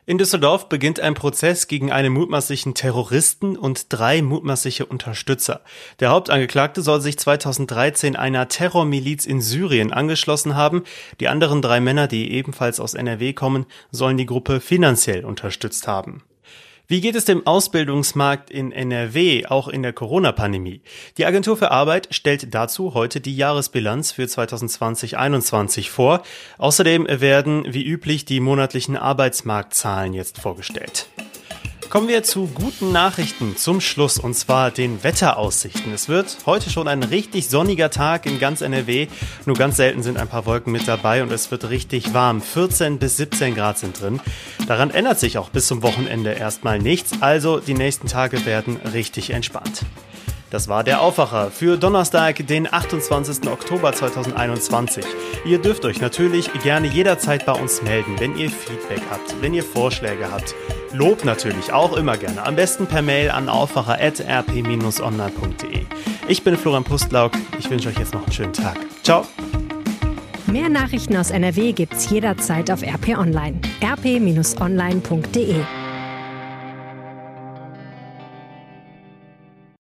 In 0.04 0.18
Düsseldorf 0.18 0.68
beginnt 0.68 0.98
ein 0.98 1.14
Prozess 1.14 1.68
gegen 1.68 1.92
einen 1.92 2.12
mutmaßlichen 2.12 2.74
Terroristen 2.74 3.56
und 3.56 3.86
drei 3.88 4.20
mutmaßliche 4.20 4.84
Unterstützer. 4.84 5.60
Der 6.00 6.10
Hauptangeklagte 6.10 6.82
soll 6.82 7.00
sich 7.00 7.20
2013 7.20 8.16
einer 8.16 8.48
Terrormiliz 8.48 9.26
in 9.26 9.40
Syrien 9.40 9.92
angeschlossen 9.92 10.56
haben. 10.56 10.82
Die 11.20 11.28
anderen 11.28 11.62
drei 11.62 11.78
Männer, 11.78 12.08
die 12.08 12.32
ebenfalls 12.32 12.80
aus 12.80 12.94
NRW 12.94 13.32
kommen, 13.32 13.64
sollen 13.92 14.16
die 14.16 14.26
Gruppe 14.26 14.58
finanziell 14.58 15.24
unterstützt 15.24 15.86
haben. 15.86 16.24
Wie 16.92 17.00
geht 17.00 17.14
es 17.14 17.24
dem 17.24 17.46
Ausbildungsmarkt 17.46 18.50
in 18.50 18.70
NRW, 18.70 19.46
auch 19.46 19.68
in 19.68 19.82
der 19.82 19.94
Corona-Pandemie? 19.94 20.82
Die 21.16 21.24
Agentur 21.24 21.56
für 21.56 21.70
Arbeit 21.70 22.08
stellt 22.10 22.54
dazu 22.54 22.92
heute 22.92 23.22
die 23.22 23.34
Jahresbilanz 23.34 24.12
für 24.12 24.24
2020-21 24.24 25.88
vor. 25.88 26.22
Außerdem 26.58 27.06
werden 27.08 27.64
wie 27.66 27.82
üblich 27.82 28.26
die 28.26 28.40
monatlichen 28.40 28.98
Arbeitsmarktzahlen 28.98 30.12
jetzt 30.12 30.38
vorgestellt. 30.38 31.06
Kommen 31.92 32.08
wir 32.08 32.22
zu 32.22 32.46
guten 32.46 32.90
Nachrichten 32.90 33.54
zum 33.58 33.82
Schluss 33.82 34.16
und 34.16 34.32
zwar 34.32 34.70
den 34.70 35.04
Wetteraussichten. 35.04 35.92
Es 35.92 36.08
wird 36.08 36.38
heute 36.46 36.70
schon 36.70 36.88
ein 36.88 37.02
richtig 37.02 37.50
sonniger 37.50 37.90
Tag 37.90 38.24
in 38.24 38.40
ganz 38.40 38.62
NRW. 38.62 39.08
Nur 39.44 39.56
ganz 39.56 39.76
selten 39.76 40.02
sind 40.02 40.16
ein 40.16 40.26
paar 40.26 40.46
Wolken 40.46 40.72
mit 40.72 40.88
dabei 40.88 41.22
und 41.22 41.30
es 41.30 41.50
wird 41.50 41.68
richtig 41.68 42.14
warm. 42.14 42.40
14 42.40 42.98
bis 42.98 43.18
17 43.18 43.54
Grad 43.54 43.76
sind 43.76 44.00
drin. 44.00 44.20
Daran 44.66 44.88
ändert 44.90 45.20
sich 45.20 45.36
auch 45.36 45.50
bis 45.50 45.66
zum 45.66 45.82
Wochenende 45.82 46.32
erstmal 46.32 46.78
nichts. 46.78 47.12
Also 47.20 47.60
die 47.60 47.74
nächsten 47.74 48.08
Tage 48.08 48.46
werden 48.46 48.78
richtig 48.94 49.28
entspannt. 49.28 49.82
Das 50.52 50.68
war 50.68 50.84
der 50.84 51.00
Aufwacher 51.00 51.50
für 51.50 51.78
Donnerstag, 51.78 52.46
den 52.46 52.70
28. 52.70 53.50
Oktober 53.50 53.94
2021. 53.94 55.02
Ihr 55.46 55.58
dürft 55.58 55.86
euch 55.86 56.02
natürlich 56.02 56.52
gerne 56.62 56.88
jederzeit 56.88 57.46
bei 57.46 57.52
uns 57.52 57.80
melden, 57.80 58.16
wenn 58.18 58.36
ihr 58.36 58.50
Feedback 58.50 59.00
habt, 59.10 59.34
wenn 59.40 59.54
ihr 59.54 59.64
Vorschläge 59.64 60.30
habt. 60.30 60.54
Lob 60.92 61.24
natürlich 61.24 61.72
auch 61.72 61.96
immer 61.96 62.18
gerne. 62.18 62.44
Am 62.44 62.54
besten 62.54 62.86
per 62.86 63.00
Mail 63.00 63.30
an 63.30 63.48
aufwacher.rp-online.de. 63.48 65.86
Ich 66.28 66.44
bin 66.44 66.58
Florian 66.58 66.84
Pustlauk. 66.84 67.32
Ich 67.58 67.70
wünsche 67.70 67.88
euch 67.88 67.96
jetzt 67.96 68.12
noch 68.12 68.24
einen 68.24 68.32
schönen 68.32 68.52
Tag. 68.52 68.76
Ciao. 69.02 69.24
Mehr 70.48 70.68
Nachrichten 70.68 71.16
aus 71.16 71.30
NRW 71.30 71.72
gibt's 71.72 72.10
jederzeit 72.10 72.70
auf 72.70 72.82
RP 72.82 73.16
Online. 73.16 73.58
rp-online.de 73.82 75.64